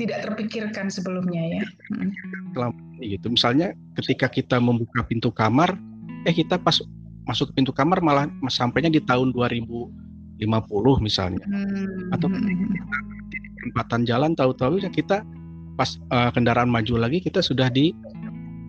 Tidak 0.00 0.16
terpikirkan 0.24 0.88
sebelumnya 0.88 1.60
ya. 1.60 1.64
Selama 2.56 2.89
ini 3.00 3.16
gitu. 3.16 3.32
Misalnya 3.32 3.72
ketika 3.96 4.28
kita 4.28 4.60
membuka 4.60 5.00
pintu 5.08 5.32
kamar, 5.32 5.72
eh 6.28 6.34
kita 6.36 6.60
pas 6.60 6.76
masuk 7.24 7.50
ke 7.50 7.62
pintu 7.64 7.72
kamar 7.72 8.04
malah 8.04 8.28
sampainya 8.52 8.92
di 8.92 9.00
tahun 9.00 9.32
2050 9.32 10.36
misalnya. 11.00 11.40
Hmm. 11.48 12.12
Atau 12.12 12.28
di 12.28 13.38
perempatan 13.56 14.04
jalan 14.04 14.36
tahu-tahu 14.36 14.84
ya 14.84 14.92
kita 14.92 15.24
pas 15.80 15.96
uh, 16.12 16.28
kendaraan 16.36 16.68
maju 16.68 17.00
lagi 17.00 17.24
kita 17.24 17.40
sudah 17.40 17.72
di 17.72 17.96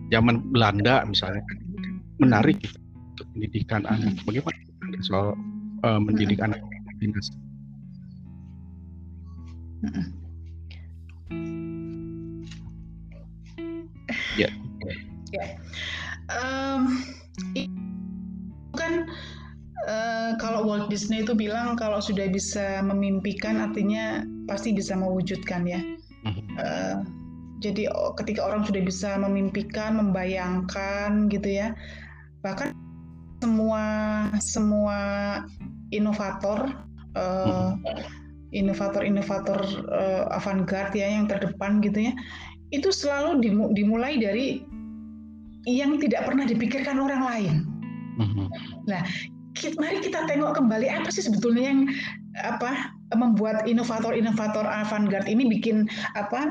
zaman 0.08 0.40
Belanda 0.48 1.04
misalnya 1.04 1.44
menarik 2.16 2.56
gitu, 2.64 2.80
untuk 3.12 3.26
pendidikan 3.36 3.84
anak. 3.84 4.16
Bagaimana 4.24 4.56
soal 5.04 5.36
uh, 5.84 6.00
mendidik 6.00 6.40
anak 6.40 6.60
dinas? 7.00 7.28
Ya. 14.36 14.48
Ya. 15.32 15.44
Um, 16.32 17.04
kan 18.76 19.08
uh, 19.88 20.32
kalau 20.40 20.64
Walt 20.64 20.88
Disney 20.88 21.24
itu 21.24 21.36
bilang 21.36 21.76
kalau 21.76 22.00
sudah 22.00 22.28
bisa 22.28 22.80
memimpikan 22.84 23.60
artinya 23.60 24.24
pasti 24.48 24.72
bisa 24.72 24.96
mewujudkan 24.96 25.68
ya. 25.68 25.80
Uh, 26.56 27.02
jadi 27.62 27.86
ketika 28.18 28.42
orang 28.42 28.66
sudah 28.66 28.82
bisa 28.82 29.14
memimpikan, 29.22 30.02
membayangkan 30.02 31.30
gitu 31.30 31.48
ya. 31.62 31.78
Bahkan 32.42 32.74
semua 33.42 33.84
semua 34.42 34.98
inovator 35.94 36.74
uh, 37.14 37.74
inovator-inovator 38.52 39.60
uh, 39.88 40.24
avant-garde 40.34 41.00
ya 41.00 41.08
yang 41.08 41.30
terdepan 41.30 41.80
gitu 41.80 42.10
ya. 42.10 42.12
Itu 42.72 42.88
selalu 42.88 43.44
dimulai 43.76 44.16
dari 44.16 44.64
yang 45.68 46.00
tidak 46.02 46.26
pernah 46.26 46.42
dipikirkan 46.48 46.98
orang 46.98 47.22
lain. 47.22 47.54
Mm-hmm. 48.18 48.46
Nah, 48.90 49.02
mari 49.78 49.98
kita 50.02 50.26
tengok 50.26 50.58
kembali 50.58 50.90
apa 50.90 51.08
sih 51.12 51.22
sebetulnya 51.22 51.70
yang 51.70 51.80
apa 52.42 52.90
membuat 53.14 53.68
inovator-inovator 53.68 54.64
avant-garde 54.64 55.28
ini 55.28 55.46
bikin 55.46 55.84
apa 56.16 56.48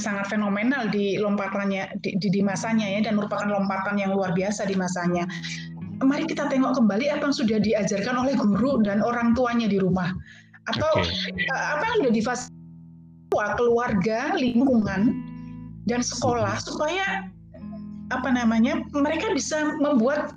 sangat 0.00 0.24
fenomenal 0.32 0.88
di 0.88 1.20
lompatannya 1.20 2.00
di, 2.00 2.16
di, 2.16 2.28
di 2.32 2.40
masanya 2.40 2.88
ya 2.88 3.04
dan 3.04 3.20
merupakan 3.20 3.44
lompatan 3.48 4.00
yang 4.00 4.12
luar 4.16 4.32
biasa 4.32 4.68
di 4.68 4.76
masanya. 4.76 5.24
Mari 6.02 6.26
kita 6.26 6.50
tengok 6.50 6.82
kembali 6.82 7.14
apa 7.14 7.30
yang 7.30 7.36
sudah 7.36 7.58
diajarkan 7.62 8.26
oleh 8.26 8.34
guru 8.34 8.82
dan 8.82 8.98
orang 9.04 9.38
tuanya 9.38 9.70
di 9.70 9.78
rumah 9.78 10.10
atau 10.70 10.90
okay. 10.98 11.30
Eh, 11.34 11.64
apa 11.78 11.82
yang 11.86 11.96
sudah 12.02 12.14
difasilitasi 12.14 12.61
keluarga, 13.56 14.36
lingkungan 14.36 15.24
dan 15.90 16.00
sekolah 16.00 16.62
supaya 16.62 17.26
apa 18.12 18.28
namanya 18.28 18.84
mereka 18.92 19.32
bisa 19.32 19.74
membuat 19.80 20.36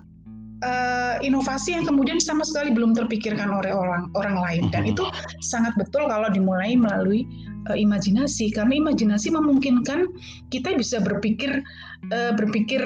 uh, 0.64 1.20
inovasi 1.20 1.76
yang 1.76 1.84
kemudian 1.84 2.16
sama 2.16 2.42
sekali 2.46 2.72
belum 2.72 2.96
terpikirkan 2.96 3.52
oleh 3.52 3.72
orang 3.74 4.08
orang 4.16 4.36
lain 4.40 4.62
dan 4.72 4.88
mm-hmm. 4.88 4.96
itu 4.96 5.04
sangat 5.44 5.76
betul 5.76 6.08
kalau 6.08 6.32
dimulai 6.32 6.72
melalui 6.72 7.28
uh, 7.68 7.76
imajinasi 7.76 8.48
karena 8.54 8.80
imajinasi 8.80 9.28
memungkinkan 9.28 10.08
kita 10.48 10.72
bisa 10.78 11.02
berpikir 11.04 11.60
uh, 12.14 12.32
berpikir 12.32 12.80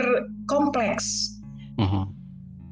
kompleks 0.50 1.38
uh-huh. 1.78 2.10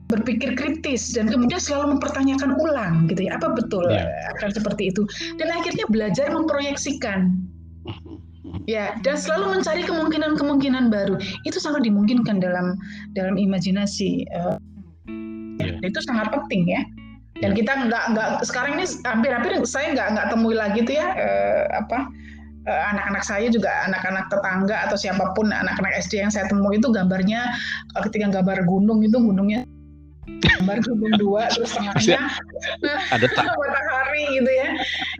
Berpikir 0.08 0.56
kritis 0.56 1.12
dan 1.12 1.28
kemudian 1.28 1.60
selalu 1.60 1.96
mempertanyakan 1.96 2.56
ulang 2.56 3.06
gitu 3.12 3.28
ya. 3.28 3.36
Apa 3.36 3.52
betul 3.52 3.84
yeah. 3.92 4.08
akan 4.40 4.50
seperti 4.50 4.90
itu? 4.90 5.04
Dan 5.36 5.52
akhirnya 5.52 5.84
belajar 5.92 6.32
memproyeksikan. 6.32 7.36
Ya 8.64 8.96
dan 9.04 9.20
selalu 9.20 9.60
mencari 9.60 9.84
kemungkinan-kemungkinan 9.84 10.88
baru. 10.88 11.20
Itu 11.44 11.60
sangat 11.60 11.84
dimungkinkan 11.84 12.40
dalam 12.40 12.80
dalam 13.12 13.36
imajinasi 13.36 14.24
uh, 14.32 14.56
yeah. 15.60 15.76
itu 15.84 16.00
sangat 16.00 16.32
penting 16.32 16.64
ya. 16.72 16.82
Dan 17.38 17.54
kita 17.54 17.70
nggak 17.86 18.04
nggak 18.16 18.28
sekarang 18.48 18.80
ini 18.80 18.86
hampir-hampir 19.06 19.62
saya 19.62 19.94
nggak 19.94 20.08
nggak 20.16 20.26
temui 20.32 20.58
lagi 20.58 20.82
tuh 20.82 20.98
ya 20.98 21.06
eh, 21.14 21.64
apa 21.70 22.10
eh, 22.66 22.82
anak-anak 22.90 23.22
saya 23.22 23.46
juga 23.46 23.70
anak-anak 23.86 24.26
tetangga 24.26 24.90
atau 24.90 24.98
siapa 24.98 25.22
pun 25.38 25.54
anak-anak 25.54 26.02
SD 26.02 26.18
yang 26.18 26.34
saya 26.34 26.50
temui 26.50 26.82
itu 26.82 26.90
gambarnya 26.90 27.46
ketika 28.10 28.42
gambar 28.42 28.66
gunung 28.66 29.06
itu 29.06 29.22
gunungnya 29.22 29.67
gambar 30.38 30.76
gunung 30.86 31.14
dua 31.18 31.42
terus 31.50 31.74
tengahnya 31.74 32.18
ada 33.10 33.26
matahari 33.58 34.24
gitu 34.38 34.50
ya 34.50 34.68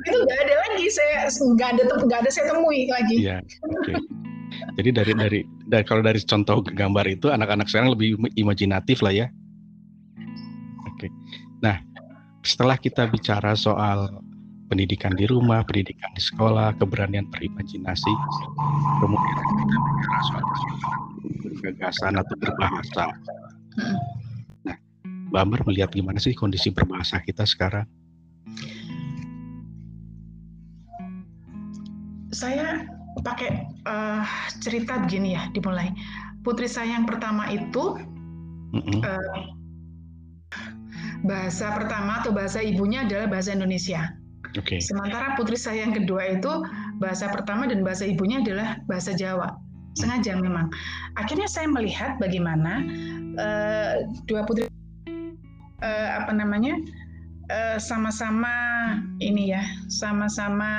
itu 0.07 0.17
nggak 0.17 0.41
ada 0.47 0.55
lagi 0.69 0.87
saya 0.91 1.17
nggak 1.29 1.69
ada 1.75 1.83
nggak 2.07 2.19
ada 2.27 2.31
saya 2.31 2.45
temui 2.53 2.87
lagi 2.89 3.17
ya, 3.19 3.39
okay. 3.65 3.95
jadi 4.79 4.91
dari 4.95 5.13
dari 5.15 5.41
dari 5.67 5.85
kalau 5.85 6.03
dari 6.03 6.21
contoh 6.23 6.63
gambar 6.63 7.07
itu 7.11 7.33
anak-anak 7.33 7.67
sekarang 7.67 7.93
lebih 7.93 8.17
imajinatif 8.39 9.03
lah 9.03 9.13
ya 9.13 9.27
oke 10.87 10.97
okay. 10.97 11.11
nah 11.61 11.83
setelah 12.47 12.79
kita 12.79 13.11
bicara 13.11 13.53
soal 13.59 14.09
pendidikan 14.69 15.17
di 15.17 15.25
rumah, 15.25 15.65
pendidikan 15.65 16.13
di 16.13 16.23
sekolah, 16.23 16.77
keberanian 16.77 17.25
berimajinasi, 17.33 18.13
kemudian 19.01 19.37
kita 19.41 19.77
bicara 19.81 20.21
soal 20.29 20.45
gagasan 21.65 22.15
atau 22.21 22.37
berbahasa. 22.39 23.07
Nah, 23.79 23.97
Mbak 25.29 25.41
Amber 25.45 25.61
melihat 25.69 25.93
gimana 25.93 26.17
sih 26.17 26.33
kondisi 26.33 26.73
berbahasa 26.73 27.21
kita 27.21 27.45
sekarang? 27.45 27.85
Saya 32.33 32.89
pakai 33.21 33.69
uh, 33.85 34.25
cerita 34.61 35.01
begini 35.05 35.37
ya, 35.37 35.49
dimulai. 35.53 35.93
Putri 36.41 36.65
saya 36.65 36.97
yang 36.97 37.05
pertama 37.05 37.45
itu 37.53 38.01
mm 38.73 38.81
-hmm. 38.81 39.01
uh, 39.05 39.39
bahasa 41.29 41.77
pertama 41.77 42.25
atau 42.25 42.33
bahasa 42.33 42.63
ibunya 42.65 43.05
adalah 43.05 43.27
bahasa 43.29 43.53
Indonesia. 43.53 44.17
Okay. 44.57 44.81
Sementara 44.81 45.37
putri 45.37 45.61
saya 45.61 45.85
yang 45.85 45.93
kedua 45.93 46.41
itu 46.41 46.53
bahasa 47.03 47.29
pertama 47.29 47.69
dan 47.69 47.85
bahasa 47.85 48.09
ibunya 48.09 48.41
adalah 48.41 48.81
bahasa 48.89 49.13
Jawa. 49.13 49.61
Sengaja 49.99 50.39
memang. 50.39 50.71
Akhirnya 51.19 51.51
saya 51.51 51.69
melihat 51.69 52.17
bagaimana 52.23 52.87
uh, 53.37 53.95
dua 54.25 54.47
putri 54.47 54.71
uh, 55.83 56.09
apa 56.23 56.33
namanya 56.35 56.79
uh, 57.51 57.79
sama-sama 57.81 58.53
ini 59.23 59.55
ya, 59.55 59.63
sama-sama 59.91 60.71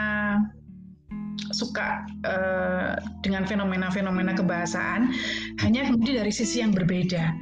suka 1.50 2.06
uh, 2.28 2.94
dengan 3.26 3.48
fenomena-fenomena 3.48 4.36
kebahasaan, 4.36 5.10
hanya 5.64 5.88
kemudian 5.90 6.22
dari 6.22 6.34
sisi 6.34 6.62
yang 6.62 6.76
berbeda. 6.76 7.34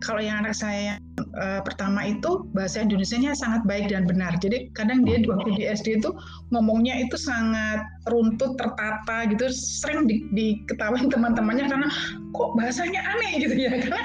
Kalau 0.00 0.16
yang 0.24 0.40
anak 0.40 0.56
saya 0.56 0.96
yang 0.96 1.00
uh, 1.36 1.60
pertama 1.60 2.08
itu 2.08 2.48
bahasa 2.56 2.80
Indonesia-nya 2.80 3.36
sangat 3.36 3.68
baik 3.68 3.92
dan 3.92 4.08
benar. 4.08 4.32
Jadi 4.40 4.72
kadang 4.72 5.04
dia 5.04 5.20
waktu 5.28 5.60
di 5.60 5.68
SD 5.68 6.00
itu 6.00 6.16
ngomongnya 6.56 6.96
itu 7.04 7.20
sangat 7.20 7.84
runtut, 8.08 8.56
tertata 8.56 9.28
gitu, 9.28 9.52
sering 9.52 10.08
di, 10.08 10.24
diketawain 10.32 11.12
teman-temannya 11.12 11.68
karena 11.68 11.88
kok 12.32 12.50
bahasanya 12.56 13.00
aneh 13.12 13.32
gitu 13.44 13.54
ya 13.60 13.70
karena 13.76 14.00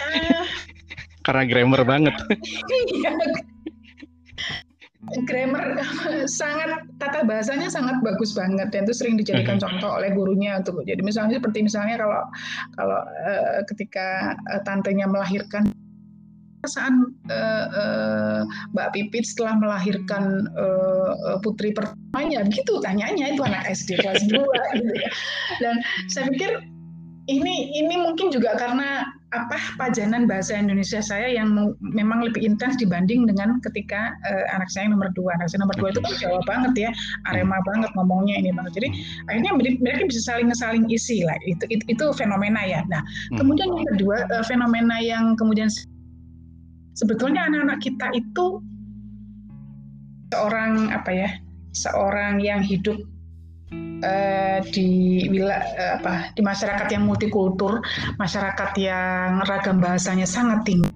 uh, 0.00 0.32
karena 1.24 1.42
grammar 1.48 1.82
banget. 1.88 2.14
Iya, 2.68 3.12
grammar 5.28 5.76
sangat 6.24 6.88
tata 6.96 7.20
bahasanya 7.28 7.68
sangat 7.68 8.00
bagus 8.00 8.32
banget 8.32 8.72
dan 8.72 8.88
itu 8.88 8.94
sering 8.96 9.20
dijadikan 9.20 9.60
hmm. 9.60 9.64
contoh 9.64 9.90
oleh 10.00 10.10
gurunya 10.16 10.56
untuk 10.56 10.80
jadi 10.88 11.00
misalnya 11.04 11.38
seperti 11.38 11.60
misalnya 11.68 12.00
kalau 12.00 12.22
kalau 12.72 13.00
uh, 13.04 13.60
ketika 13.68 14.32
uh, 14.48 14.60
tantenya 14.64 15.04
melahirkan 15.04 15.68
perasaan 16.64 17.12
uh, 17.28 17.66
uh, 17.68 18.40
Mbak 18.72 18.88
Pipit 18.96 19.28
setelah 19.28 19.60
melahirkan 19.60 20.48
uh, 20.56 21.36
putri 21.44 21.76
pertamanya 21.76 22.48
gitu 22.48 22.80
tanyanya 22.80 23.36
itu 23.36 23.44
anak 23.44 23.68
SD 23.68 24.00
kelas 24.00 24.24
2 24.24 24.40
gitu 24.80 24.94
ya. 24.96 25.10
dan 25.60 25.74
saya 26.08 26.32
pikir 26.32 26.64
ini 27.28 27.76
ini 27.76 28.00
mungkin 28.00 28.32
juga 28.32 28.56
karena 28.56 29.04
apa 29.34 29.58
pajanan 29.76 30.30
bahasa 30.30 30.54
Indonesia 30.54 31.02
saya 31.02 31.26
yang 31.26 31.50
memang 31.82 32.22
lebih 32.22 32.46
intens 32.46 32.78
dibanding 32.78 33.26
dengan 33.26 33.58
ketika 33.66 34.14
uh, 34.30 34.44
anak 34.54 34.70
saya 34.70 34.86
nomor 34.86 35.10
dua 35.18 35.34
anak 35.34 35.50
saya 35.50 35.66
nomor 35.66 35.74
dua 35.74 35.90
itu 35.90 36.00
kan 36.00 36.14
Jawa 36.22 36.40
banget 36.46 36.88
ya 36.88 36.90
Arema 37.26 37.58
hmm. 37.58 37.66
banget 37.66 37.90
ngomongnya 37.98 38.34
ini 38.38 38.50
banget 38.54 38.72
jadi 38.78 38.88
hmm. 38.94 39.28
akhirnya 39.28 39.52
mereka 39.82 40.02
bisa 40.06 40.20
saling 40.22 40.48
saling 40.54 40.86
isi 40.86 41.26
lah 41.26 41.34
itu 41.50 41.66
itu, 41.68 41.82
itu 41.90 42.04
fenomena 42.14 42.62
ya 42.62 42.86
nah 42.86 43.02
hmm. 43.02 43.42
kemudian 43.42 43.68
yang 43.74 43.86
kedua 43.98 44.16
uh, 44.30 44.44
fenomena 44.46 44.96
yang 45.02 45.34
kemudian 45.34 45.66
sebetulnya 46.94 47.50
anak-anak 47.50 47.82
kita 47.82 48.06
itu 48.14 48.62
seorang 50.30 50.94
apa 50.94 51.10
ya 51.10 51.30
seorang 51.74 52.38
yang 52.38 52.62
hidup 52.62 52.96
uh, 54.04 54.58
di 54.70 54.88
wilayah 55.30 55.64
uh, 55.76 55.92
apa 56.00 56.12
di 56.36 56.42
masyarakat 56.44 56.86
yang 56.92 57.04
multikultur, 57.08 57.80
masyarakat 58.20 58.70
yang 58.78 59.42
ragam 59.48 59.80
bahasanya 59.80 60.28
sangat 60.28 60.62
tinggi. 60.68 60.90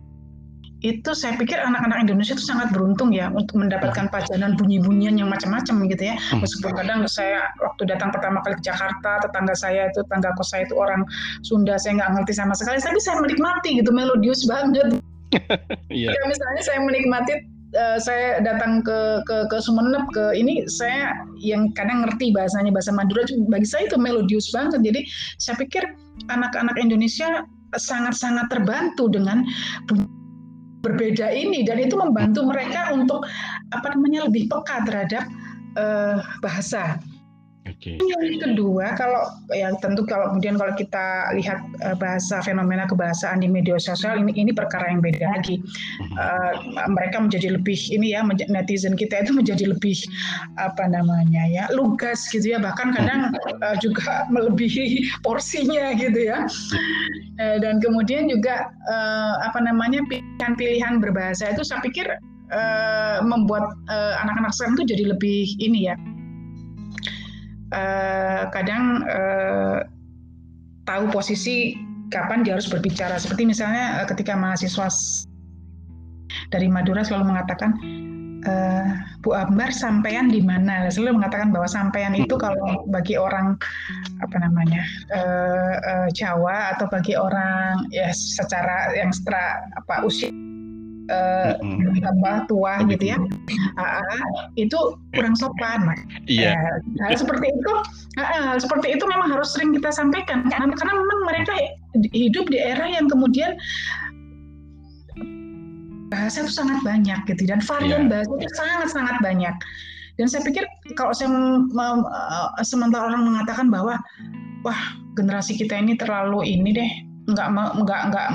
Itu 0.78 1.10
saya 1.10 1.34
pikir 1.34 1.58
anak-anak 1.58 2.06
Indonesia 2.06 2.38
itu 2.38 2.46
sangat 2.46 2.70
beruntung 2.70 3.10
ya 3.10 3.34
untuk 3.34 3.58
mendapatkan 3.58 4.06
pajanan 4.14 4.54
bunyi-bunyian 4.54 5.18
yang 5.18 5.26
macam-macam 5.26 5.90
gitu 5.90 6.02
ya. 6.06 6.14
Hmm. 6.30 6.38
Meskipun 6.38 6.70
kadang 6.70 7.02
saya 7.10 7.50
waktu 7.58 7.82
datang 7.90 8.14
pertama 8.14 8.38
kali 8.46 8.54
ke 8.62 8.70
Jakarta, 8.70 9.26
tetangga 9.26 9.58
saya 9.58 9.90
itu, 9.90 10.06
tetangga 10.06 10.30
kos 10.38 10.54
saya 10.54 10.70
itu 10.70 10.78
orang 10.78 11.02
Sunda, 11.42 11.74
saya 11.82 11.98
nggak 11.98 12.10
ngerti 12.14 12.32
sama 12.38 12.54
sekali, 12.54 12.78
tapi 12.78 13.02
saya 13.02 13.18
menikmati 13.18 13.82
gitu, 13.82 13.90
melodius 13.90 14.46
banget. 14.46 15.02
yeah. 15.90 16.14
Ya, 16.14 16.22
misalnya 16.30 16.62
saya 16.62 16.78
menikmati 16.86 17.57
uh, 17.76 17.98
saya 18.00 18.40
datang 18.40 18.80
ke 18.80 19.24
ke 19.28 19.36
ke 19.52 19.56
Sumeneb 19.60 20.04
ke 20.14 20.32
ini 20.36 20.64
saya 20.70 21.12
yang 21.36 21.68
kadang 21.74 22.06
ngerti 22.06 22.32
bahasanya 22.32 22.72
bahasa 22.72 22.94
Madura 22.94 23.26
bagi 23.50 23.68
saya 23.68 23.90
itu 23.90 23.96
melodius 24.00 24.48
banget. 24.54 24.80
Jadi 24.80 25.00
saya 25.36 25.54
pikir 25.60 25.84
anak-anak 26.32 26.76
Indonesia 26.80 27.44
sangat-sangat 27.76 28.48
terbantu 28.48 29.12
dengan 29.12 29.44
berbeda 30.80 31.28
ini 31.34 31.66
dan 31.66 31.82
itu 31.82 31.98
membantu 31.98 32.46
mereka 32.46 32.94
untuk 32.94 33.26
apa 33.74 33.86
namanya 33.92 34.30
lebih 34.30 34.48
peka 34.48 34.86
terhadap 34.86 35.24
uh, 35.76 36.22
bahasa 36.40 36.96
Okay. 37.76 38.00
Yang 38.00 38.40
kedua, 38.40 38.96
kalau 38.96 39.28
yang 39.52 39.76
tentu 39.84 40.06
kalau 40.08 40.32
kemudian 40.32 40.56
kalau 40.56 40.72
kita 40.72 41.28
lihat 41.36 41.60
uh, 41.84 41.96
bahasa 41.98 42.40
fenomena 42.40 42.88
kebahasaan 42.88 43.44
di 43.44 43.48
media 43.50 43.76
sosial 43.76 44.16
ini 44.16 44.32
ini 44.32 44.52
perkara 44.56 44.88
yang 44.88 45.04
beda 45.04 45.20
lagi. 45.36 45.60
Uh, 46.16 46.52
mereka 46.88 47.20
menjadi 47.20 47.60
lebih 47.60 47.76
ini 47.92 48.16
ya 48.16 48.24
netizen 48.24 48.96
kita 48.96 49.20
itu 49.20 49.36
menjadi 49.36 49.68
lebih 49.68 50.00
apa 50.56 50.88
namanya 50.88 51.44
ya 51.50 51.64
lugas 51.76 52.24
gitu 52.32 52.56
ya 52.56 52.58
bahkan 52.58 52.96
kadang 52.96 53.36
uh, 53.60 53.76
juga 53.82 54.24
melebihi 54.32 55.04
porsinya 55.20 55.92
gitu 55.98 56.32
ya. 56.32 56.48
Uh, 57.36 57.56
dan 57.60 57.84
kemudian 57.84 58.32
juga 58.32 58.72
uh, 58.88 59.34
apa 59.44 59.60
namanya 59.60 60.00
pilihan-pilihan 60.08 61.04
berbahasa 61.04 61.52
itu 61.52 61.62
saya 61.62 61.84
pikir 61.84 62.08
uh, 62.48 63.18
membuat 63.20 63.76
anak-anak 64.24 64.50
uh, 64.50 64.54
sekarang 64.56 64.74
itu 64.80 64.84
jadi 64.96 65.04
lebih 65.12 65.44
ini 65.60 65.92
ya 65.92 65.96
uh, 67.72 68.42
kadang 68.52 69.04
uh, 69.08 69.78
tahu 70.88 71.04
posisi 71.12 71.76
kapan 72.08 72.44
dia 72.44 72.56
harus 72.56 72.68
berbicara. 72.68 73.20
Seperti 73.20 73.48
misalnya 73.48 74.02
uh, 74.02 74.06
ketika 74.08 74.36
mahasiswa 74.36 74.88
dari 76.52 76.68
Madura 76.68 77.04
selalu 77.04 77.32
mengatakan, 77.36 77.76
uh, 78.48 78.86
Bu 79.20 79.36
Ambar 79.36 79.72
sampean 79.74 80.32
di 80.32 80.40
mana? 80.40 80.88
Selalu 80.88 81.20
mengatakan 81.20 81.52
bahwa 81.52 81.68
sampean 81.68 82.16
itu 82.16 82.36
hmm. 82.36 82.42
kalau 82.42 82.84
bagi 82.88 83.20
orang 83.20 83.56
apa 84.24 84.36
namanya 84.40 84.82
uh, 85.12 85.74
uh, 85.84 86.08
Jawa 86.12 86.76
atau 86.76 86.88
bagi 86.88 87.14
orang 87.16 87.88
ya 87.92 88.08
secara 88.12 88.92
yang 88.96 89.12
secara 89.12 89.62
apa 89.76 90.04
usia 90.06 90.32
uh, 91.08 91.56
mm-hmm. 91.60 92.00
tambah 92.00 92.34
tua 92.48 92.84
gitu 92.88 93.04
ya, 93.12 93.18
uh, 93.76 94.22
itu 94.56 94.78
kurang 95.12 95.34
sopan. 95.34 95.92
Iya. 96.28 96.56
Yeah. 96.96 97.08
Uh, 97.08 97.16
seperti 97.16 97.52
itu, 97.52 97.72
uh, 98.20 98.56
seperti 98.56 98.96
itu 98.96 99.04
memang 99.04 99.32
harus 99.32 99.52
sering 99.52 99.74
kita 99.74 99.90
sampaikan 99.92 100.46
karena, 100.48 100.72
karena 100.72 100.94
memang 100.96 101.20
mereka 101.28 101.52
hidup 102.12 102.48
di 102.52 102.58
era 102.60 102.86
yang 102.86 103.08
kemudian 103.08 103.56
bahasa 106.08 106.40
itu 106.40 106.52
sangat 106.52 106.80
banyak 106.80 107.20
gitu 107.28 107.44
dan 107.44 107.60
varian 107.60 108.08
yeah. 108.08 108.10
bahasa 108.16 108.32
itu 108.40 108.54
sangat 108.56 108.88
sangat 108.92 109.16
banyak. 109.20 109.54
Dan 110.18 110.26
saya 110.26 110.42
pikir 110.42 110.66
kalau 110.98 111.14
saya 111.14 111.30
uh, 111.30 112.48
sementara 112.66 113.06
orang 113.06 113.22
mengatakan 113.22 113.70
bahwa 113.70 114.02
wah 114.66 114.80
generasi 115.14 115.54
kita 115.54 115.78
ini 115.78 115.94
terlalu 115.94 116.42
ini 116.42 116.74
deh 116.74 116.90
nggak 117.28 117.48
nggak 117.54 118.02
nggak 118.10 118.26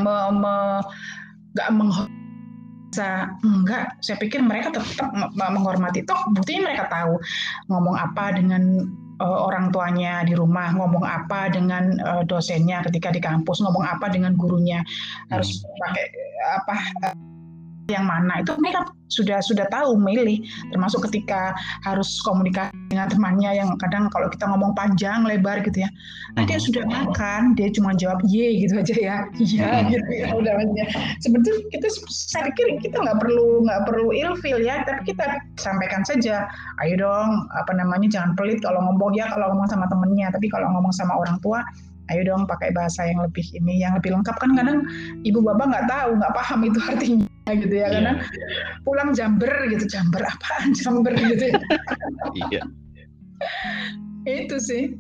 nggak 1.54 1.70
menghormati 1.74 2.13
bisa 2.94 3.34
enggak. 3.42 3.98
Saya 4.06 4.22
pikir 4.22 4.46
mereka 4.46 4.70
tetap 4.70 5.10
menghormati. 5.34 6.06
Toh 6.06 6.30
buktinya 6.38 6.70
mereka 6.70 6.86
tahu 6.94 7.18
ngomong 7.74 7.98
apa 7.98 8.38
dengan 8.38 8.86
uh, 9.18 9.50
orang 9.50 9.74
tuanya 9.74 10.22
di 10.22 10.38
rumah 10.38 10.70
ngomong 10.78 11.02
apa 11.02 11.50
dengan 11.50 11.98
uh, 12.06 12.22
dosennya 12.22 12.86
ketika 12.86 13.10
di 13.10 13.18
kampus 13.18 13.66
ngomong 13.66 13.82
apa 13.82 14.14
dengan 14.14 14.38
gurunya. 14.38 14.86
Harus 15.34 15.66
hmm. 15.66 15.82
pakai 15.82 16.06
apa 16.62 16.76
uh, 17.10 17.16
yang 17.90 18.06
mana. 18.06 18.46
Itu 18.46 18.54
mereka 18.62 18.86
sudah 19.14 19.40
sudah 19.46 19.70
tahu 19.70 19.94
milih 19.94 20.42
termasuk 20.74 21.06
ketika 21.10 21.54
harus 21.86 22.18
komunikasi 22.26 22.74
dengan 22.90 23.08
temannya 23.10 23.62
yang 23.62 23.70
kadang 23.78 24.10
kalau 24.10 24.28
kita 24.30 24.50
ngomong 24.50 24.74
panjang 24.74 25.22
lebar 25.26 25.62
gitu 25.62 25.86
ya. 25.86 25.90
Nah 26.34 26.44
dia 26.50 26.58
hmm. 26.58 26.66
sudah 26.66 26.84
makan 26.90 27.42
dia 27.54 27.70
cuma 27.70 27.94
jawab 27.94 28.20
ye 28.26 28.66
gitu 28.66 28.82
aja 28.82 28.96
ya. 28.98 29.18
Iya 29.44 29.70
hmm. 29.70 29.90
gitu 29.94 30.12
ya 30.18 30.28
udah 30.34 30.54
aja. 30.58 30.84
Sebetulnya 31.22 31.64
kita 31.70 31.88
saya 32.10 32.50
pikir 32.50 32.82
kita 32.82 32.98
nggak 32.98 33.20
perlu 33.22 33.62
nggak 33.66 33.82
perlu 33.86 34.10
ilfil 34.16 34.60
ya 34.62 34.82
tapi 34.88 35.14
kita 35.14 35.26
sampaikan 35.62 36.02
saja 36.02 36.50
ayo 36.82 36.96
dong 36.98 37.30
apa 37.54 37.72
namanya 37.76 38.10
jangan 38.10 38.34
pelit 38.34 38.64
kalau 38.64 38.82
ngomong 38.82 39.14
ya 39.14 39.30
kalau 39.30 39.54
ngomong 39.54 39.70
sama 39.70 39.86
temennya 39.92 40.34
tapi 40.34 40.50
kalau 40.50 40.70
ngomong 40.74 40.94
sama 40.96 41.14
orang 41.14 41.38
tua 41.44 41.62
ayo 42.12 42.22
dong 42.26 42.44
pakai 42.50 42.74
bahasa 42.76 43.08
yang 43.08 43.20
lebih 43.24 43.46
ini 43.56 43.80
yang 43.84 43.96
lebih 43.96 44.16
lengkap. 44.16 44.36
Kan 44.40 44.56
kadang 44.58 44.88
ibu 45.24 45.40
bapak 45.40 45.66
nggak 45.70 45.86
tahu 45.88 46.10
nggak 46.20 46.34
paham 46.36 46.60
itu 46.68 46.80
artinya 46.84 47.33
gitu 47.52 47.76
ya 47.76 47.88
karena 47.92 48.14
yeah. 48.24 48.80
pulang 48.88 49.12
jamber 49.12 49.52
gitu 49.68 49.86
jamber 49.90 50.24
apaan 50.24 50.72
jamber 50.72 51.14
gitu 51.16 51.52
ya 51.52 51.60
iya 52.36 52.62
itu 54.24 54.56
sih 54.60 54.96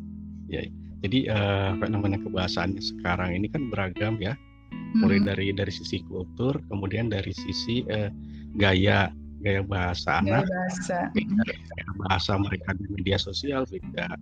ya 0.51 0.67
jadi 1.03 1.19
uh, 1.31 1.69
fenomena 1.79 2.19
kebahasaannya 2.19 2.83
sekarang 2.83 3.35
ini 3.35 3.47
kan 3.47 3.71
beragam 3.71 4.19
ya 4.19 4.35
mulai 4.99 5.23
hmm. 5.23 5.27
dari 5.27 5.47
dari 5.55 5.71
sisi 5.71 6.03
kultur 6.05 6.59
kemudian 6.67 7.07
dari 7.07 7.31
sisi 7.31 7.87
uh, 7.87 8.11
gaya 8.59 9.09
gaya 9.43 9.59
bahasa 9.63 10.23
gaya 10.23 10.39
anak 10.39 10.47
bahasa. 10.47 10.99
Gaya 11.15 11.89
bahasa 12.07 12.31
mereka 12.39 12.69
di 12.79 12.85
media 12.95 13.17
sosial 13.19 13.67
beda 13.67 14.15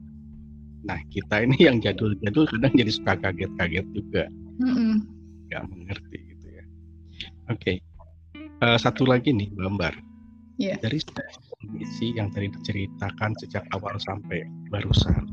Nah 0.81 0.99
kita 1.13 1.45
ini 1.45 1.57
yang 1.61 1.77
jadul-jadul 1.77 2.49
kadang 2.49 2.73
jadi 2.73 2.91
suka 2.91 3.13
kaget-kaget 3.21 3.85
juga, 3.93 4.23
mm-hmm. 4.61 4.93
nggak 5.49 5.63
mengerti 5.69 6.17
gitu 6.33 6.47
ya. 6.49 6.63
Oke, 7.53 7.61
okay. 7.61 7.75
Uh, 8.61 8.77
satu 8.77 9.03
lagi 9.09 9.33
nih 9.33 9.49
Mbak 9.57 9.95
yeah. 10.61 10.77
dari 10.79 11.01
kondisi 11.61 12.13
yang 12.15 12.29
tadi 12.29 12.49
diceritakan 12.53 13.33
sejak 13.41 13.65
awal 13.73 13.97
sampai 14.01 14.45
barusan, 14.69 15.29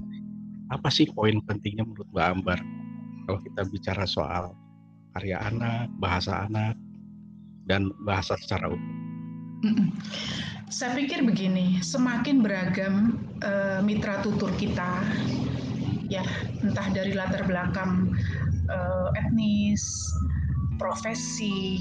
apa 0.72 0.88
sih 0.88 1.08
poin 1.12 1.40
pentingnya 1.44 1.84
menurut 1.84 2.08
Mbak 2.12 2.28
Ambar 2.40 2.60
kalau 3.28 3.38
kita 3.44 3.62
bicara 3.68 4.04
soal 4.08 4.56
karya 5.16 5.40
anak, 5.40 5.92
bahasa 6.00 6.48
anak, 6.48 6.76
dan 7.68 7.92
bahasa 8.04 8.36
secara 8.40 8.72
umum? 8.72 8.96
Saya 10.68 10.96
pikir 10.96 11.24
begini, 11.24 11.80
semakin 11.80 12.44
beragam 12.44 13.16
uh, 13.40 13.80
mitra 13.80 14.20
tutur 14.20 14.52
kita, 14.60 15.04
ya 16.12 16.24
entah 16.60 16.88
dari 16.92 17.16
latar 17.16 17.44
belakang 17.48 18.12
uh, 18.68 19.08
etnis, 19.16 19.84
profesi, 20.76 21.80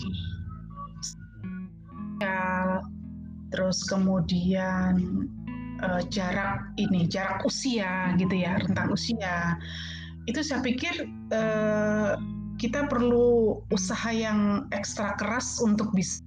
terus 3.53 3.83
kemudian 3.87 5.25
uh, 5.83 6.01
jarak 6.11 6.67
ini, 6.77 7.07
jarak 7.07 7.43
usia 7.47 8.13
gitu 8.19 8.35
ya, 8.35 8.59
rentang 8.59 8.91
usia, 8.91 9.55
itu 10.27 10.43
saya 10.43 10.59
pikir 10.59 11.07
uh, 11.31 12.19
kita 12.57 12.89
perlu 12.89 13.61
usaha 13.69 14.09
yang 14.09 14.65
ekstra 14.73 15.13
keras 15.15 15.61
untuk 15.61 15.93
bisa 15.93 16.19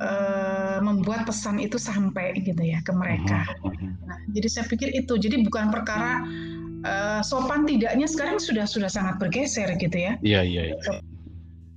uh, 0.00 0.80
membuat 0.80 1.28
pesan 1.28 1.60
itu 1.60 1.76
sampai 1.76 2.34
gitu 2.42 2.58
ya 2.64 2.80
ke 2.82 2.92
mereka. 2.96 3.44
Nah, 4.08 4.18
jadi 4.32 4.48
saya 4.48 4.64
pikir 4.66 4.88
itu. 4.96 5.20
Jadi 5.20 5.44
bukan 5.44 5.68
perkara 5.68 6.24
uh, 6.88 7.20
sopan 7.20 7.68
tidaknya 7.68 8.08
sekarang 8.08 8.40
sudah 8.40 8.64
sudah 8.64 8.88
sangat 8.88 9.20
bergeser 9.20 9.68
gitu 9.76 9.96
ya. 9.96 10.16
Iya 10.24 10.40
iya. 10.42 10.62
iya. 10.72 10.98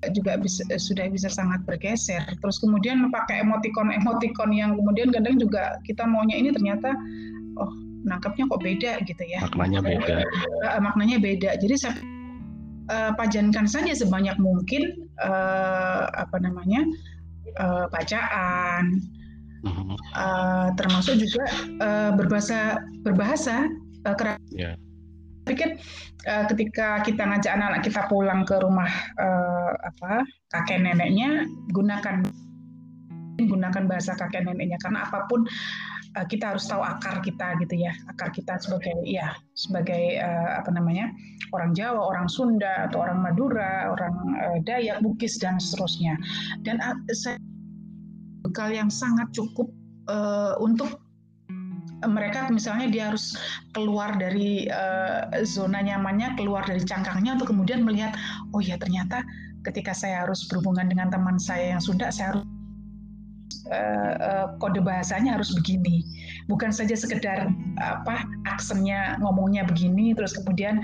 Juga 0.10 0.38
bisa, 0.41 0.66
sudah 0.82 1.06
bisa 1.14 1.30
sangat 1.30 1.62
bergeser. 1.70 2.26
Terus 2.41 2.58
kemudian 2.58 3.14
pakai 3.14 3.45
emotikon-emotikon 3.45 4.49
yang 4.49 4.74
kemudian 4.74 5.14
kadang 5.14 5.38
juga 5.38 5.78
kita 5.86 6.04
maunya 6.10 6.41
ini 6.41 6.49
ternyata 6.49 6.89
oh 7.62 7.72
nangkapnya 8.02 8.49
kok 8.49 8.62
beda 8.66 8.91
gitu 9.06 9.24
ya. 9.30 9.45
Maknanya 9.54 9.80
beda. 9.86 10.16
Uh, 10.66 10.80
maknanya 10.82 11.18
beda. 11.22 11.49
Jadi 11.62 11.76
saya 11.78 11.93
uh, 12.89 13.12
pajankan 13.14 13.70
saja 13.70 13.93
sebanyak 13.93 14.36
mungkin 14.41 15.06
uh, 15.22 16.10
apa 16.18 16.38
namanya 16.41 16.82
uh, 17.62 17.86
bacaan, 17.93 19.06
uh, 20.18 20.74
termasuk 20.78 21.22
juga 21.22 21.45
uh, 21.78 22.12
berbahasa 22.18 22.82
berbahasa 23.06 23.70
uh, 24.10 24.38
yeah. 24.49 24.74
Pikir 25.52 25.76
uh, 26.32 26.47
ketika 26.47 27.04
kita 27.04 27.28
ngajak 27.28 27.52
anak-anak 27.60 27.84
kita 27.84 28.02
pulang 28.08 28.47
ke 28.47 28.56
rumah 28.64 28.88
uh, 29.20 29.72
apa 29.84 30.24
kakek 30.56 30.80
neneknya 30.80 31.43
gunakan 31.76 32.24
gunakan 33.36 33.84
bahasa 33.84 34.16
kakek 34.16 34.47
neneknya. 34.47 34.80
Karena 34.80 35.04
apa 35.04 35.28
pun 35.28 35.43
uh, 36.16 36.26
kita 36.32 36.56
harus 36.56 36.72
tahu 36.72 36.80
akar 36.80 37.20
kita 37.20 37.60
gitu 37.60 37.84
ya. 37.84 37.91
Akar 38.08 38.32
kita 38.32 38.56
sebagai 38.64 38.95
ya 39.04 39.36
sebagai 39.60 40.24
uh, 40.24 40.64
apa 40.64 40.72
namanya 40.72 41.12
orang 41.52 41.76
Jawa 41.76 41.99
orang 41.99 42.32
Sunda 42.32 42.88
atau 42.88 43.04
orang 43.04 43.20
Madura 43.20 43.91
orang 43.91 44.16
uh, 44.39 44.58
Dayak 44.64 45.04
Bugis 45.04 45.36
dan 45.36 45.60
seterusnya. 45.60 46.16
Dan 46.64 46.80
uh, 46.80 46.95
saya 47.12 47.36
bekal 48.47 48.72
yang 48.72 48.88
sangat 48.88 49.30
cukup 49.36 49.68
uh, 50.08 50.56
untuk 50.64 51.11
mereka 52.08 52.49
misalnya 52.49 52.88
dia 52.89 53.04
harus 53.14 53.38
keluar 53.78 54.18
dari 54.18 54.66
uh, 54.70 55.30
zona 55.45 55.82
nyamannya, 55.86 56.34
keluar 56.38 56.66
dari 56.66 56.82
cangkangnya 56.82 57.38
untuk 57.38 57.54
kemudian 57.54 57.86
melihat, 57.86 58.18
oh 58.54 58.62
ya 58.62 58.78
ternyata 58.78 59.22
ketika 59.62 59.93
saya 59.93 60.26
harus 60.26 60.45
berhubungan 60.49 60.89
dengan 60.89 61.14
teman 61.14 61.38
saya 61.38 61.78
yang 61.78 61.82
Sunda, 61.82 62.10
saya 62.10 62.34
harus 62.34 62.45
uh, 63.70 64.14
uh, 64.18 64.45
kode 64.58 64.82
bahasanya 64.82 65.38
harus 65.38 65.54
begini, 65.54 66.02
bukan 66.49 66.74
saja 66.74 66.97
sekedar 66.97 67.49
apa 67.78 68.26
aksennya 68.49 69.22
ngomongnya 69.22 69.62
begini, 69.70 70.18
terus 70.18 70.34
kemudian 70.34 70.82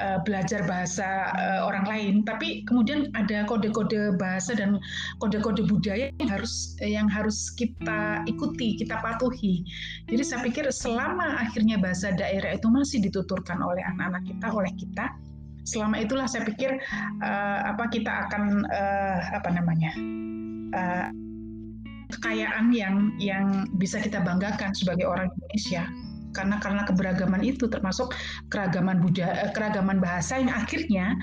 uh, 0.00 0.18
belajar 0.24 0.64
bahasa 0.64 1.34
uh, 1.36 1.66
orang 1.66 1.84
lain, 1.86 2.14
tapi 2.26 2.62
kemudian 2.64 3.12
ada 3.18 3.44
kode-kode 3.46 4.16
bahasa 4.18 4.54
dan 4.54 4.78
kode-kode 5.22 5.66
budaya 5.66 6.10
yang 6.18 6.30
harus 6.30 6.78
yang 6.82 7.06
harus 7.06 7.52
kita 7.54 8.22
ikuti, 8.26 8.78
kita 8.78 8.98
patuhi. 9.02 9.62
Jadi 10.10 10.22
saya 10.24 10.40
pikir 10.42 10.66
selama 10.70 11.38
akhirnya 11.42 11.78
bahasa 11.78 12.14
daerah 12.14 12.56
itu 12.56 12.66
masih 12.70 13.02
dituturkan 13.02 13.60
oleh 13.62 13.82
anak-anak 13.94 14.26
kita, 14.26 14.46
oleh 14.50 14.72
kita, 14.78 15.06
selama 15.68 16.00
itulah 16.00 16.24
saya 16.24 16.48
pikir 16.48 16.80
apa 17.68 17.84
kita 17.92 18.26
akan 18.26 18.64
apa 19.36 19.48
namanya 19.52 19.92
kekayaan 22.08 22.72
yang 22.72 23.12
yang 23.20 23.68
bisa 23.76 24.00
kita 24.00 24.24
banggakan 24.24 24.72
sebagai 24.72 25.04
orang 25.04 25.28
Indonesia 25.36 25.84
karena 26.32 26.60
karena 26.60 26.82
keberagaman 26.84 27.40
itu 27.44 27.70
termasuk 27.70 28.12
keragaman 28.52 29.00
budaya 29.00 29.48
eh, 29.48 29.52
keragaman 29.52 29.98
bahasa 30.02 30.40
yang 30.40 30.52
akhirnya 30.52 31.16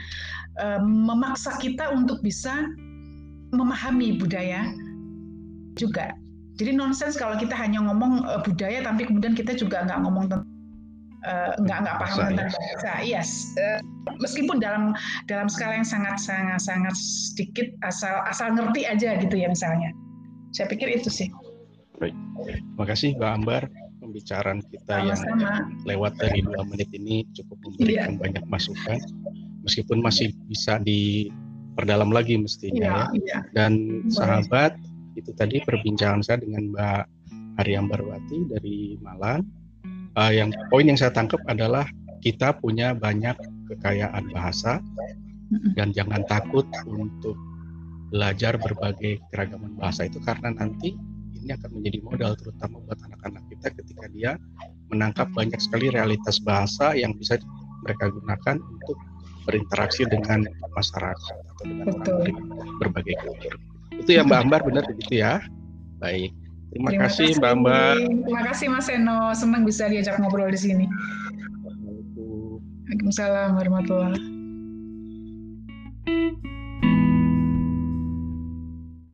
uh, 0.61 0.81
memaksa 0.81 1.55
kita 1.61 1.91
untuk 1.93 2.19
bisa 2.25 2.69
memahami 3.53 4.17
budaya 4.17 4.67
juga. 5.75 6.15
Jadi 6.55 6.71
nonsens 6.71 7.19
kalau 7.19 7.35
kita 7.35 7.51
hanya 7.55 7.83
ngomong 7.83 8.23
uh, 8.23 8.39
budaya 8.41 8.79
tapi 8.83 9.03
kemudian 9.05 9.35
kita 9.35 9.55
juga 9.59 9.83
nggak 9.83 9.99
ngomong 10.07 10.25
tentang 10.31 10.47
uh, 11.27 11.53
nggak 11.59 11.77
nggak 11.83 11.95
paham 11.99 12.15
bahasa, 12.15 12.29
tentang 12.31 12.49
bahasa. 12.55 12.91
Yes. 13.03 13.29
Uh, 13.59 13.79
meskipun 14.23 14.57
dalam 14.63 14.95
dalam 15.27 15.51
skala 15.51 15.83
yang 15.83 15.87
sangat 15.87 16.15
sangat 16.21 16.59
sangat 16.63 16.95
sedikit 16.95 17.67
asal 17.83 18.23
asal 18.31 18.55
ngerti 18.55 18.87
aja 18.87 19.19
gitu 19.19 19.35
ya 19.35 19.51
misalnya. 19.51 19.91
Saya 20.55 20.71
pikir 20.71 20.87
itu 20.87 21.11
sih. 21.11 21.27
Baik. 21.99 22.15
Terima 22.47 22.85
kasih 22.87 23.15
Mbak 23.19 23.31
Ambar 23.43 23.63
pembicaraan 24.15 24.63
kita 24.71 24.95
Sama-sama. 25.03 25.43
yang 25.43 25.67
lewat 25.83 26.15
dari 26.15 26.39
dua 26.39 26.63
menit 26.63 26.87
ini 26.95 27.27
cukup 27.35 27.59
memberikan 27.67 28.15
iya. 28.15 28.19
banyak 28.23 28.43
masukan 28.47 28.95
meskipun 29.67 29.99
masih 29.99 30.31
bisa 30.47 30.79
diperdalam 30.79 32.15
lagi 32.15 32.39
mestinya 32.39 33.11
iya, 33.11 33.19
ya. 33.19 33.19
Iya. 33.19 33.39
Dan 33.51 33.71
sahabat 34.07 34.79
itu 35.19 35.35
tadi 35.35 35.59
perbincangan 35.67 36.23
saya 36.23 36.39
dengan 36.39 36.71
Mbak 36.71 37.03
Aryam 37.59 37.91
Barwati 37.91 38.47
dari 38.55 38.95
Malang. 39.03 39.43
Uh, 40.15 40.31
yang 40.31 40.55
poin 40.71 40.87
yang 40.87 40.95
saya 40.95 41.11
tangkap 41.11 41.43
adalah 41.51 41.83
kita 42.23 42.55
punya 42.55 42.95
banyak 42.95 43.35
kekayaan 43.67 44.31
bahasa 44.31 44.79
dan 45.75 45.91
jangan 45.91 46.23
takut 46.23 46.63
untuk 46.87 47.35
belajar 48.15 48.55
berbagai 48.55 49.19
keragaman 49.27 49.75
bahasa 49.75 50.07
itu 50.07 50.23
karena 50.23 50.55
nanti 50.55 50.95
ini 51.35 51.53
akan 51.53 51.69
menjadi 51.77 51.99
modal 52.01 52.31
terutama 52.39 52.79
buat 52.87 52.97
anak-anak 53.05 53.44
kita 53.65 53.81
ketika 53.81 54.05
dia 54.13 54.31
menangkap 54.93 55.25
banyak 55.33 55.57
sekali 55.57 55.89
realitas 55.89 56.37
bahasa 56.37 56.93
yang 56.93 57.17
bisa 57.17 57.41
mereka 57.81 58.13
gunakan 58.13 58.61
untuk 58.61 58.97
berinteraksi 59.49 60.05
dengan 60.05 60.45
masyarakat 60.77 61.33
atau 61.33 61.63
dengan 61.65 61.85
Betul. 61.89 61.97
orang 61.97 62.21
dari 62.21 62.33
berbagai 62.77 63.15
kultur. 63.25 63.53
Itu 63.97 64.09
ya 64.13 64.21
Mbak 64.21 64.39
Ambar 64.45 64.61
benar 64.69 64.85
begitu 64.85 65.25
ya? 65.25 65.41
Baik. 65.97 66.29
Terima, 66.69 66.93
Terima 66.93 67.09
kasih, 67.09 67.25
kasih 67.33 67.41
Mbak 67.41 67.51
Ambar. 67.57 67.95
Terima 68.05 68.43
kasih 68.45 68.67
Mas 68.69 68.89
Eno, 68.93 69.33
senang 69.33 69.65
bisa 69.65 69.89
diajak 69.89 70.21
ngobrol 70.21 70.53
di 70.53 70.61
sini. 70.61 70.85
Waalaikumsalam 72.85 73.57
warahmatullahi 73.57 74.21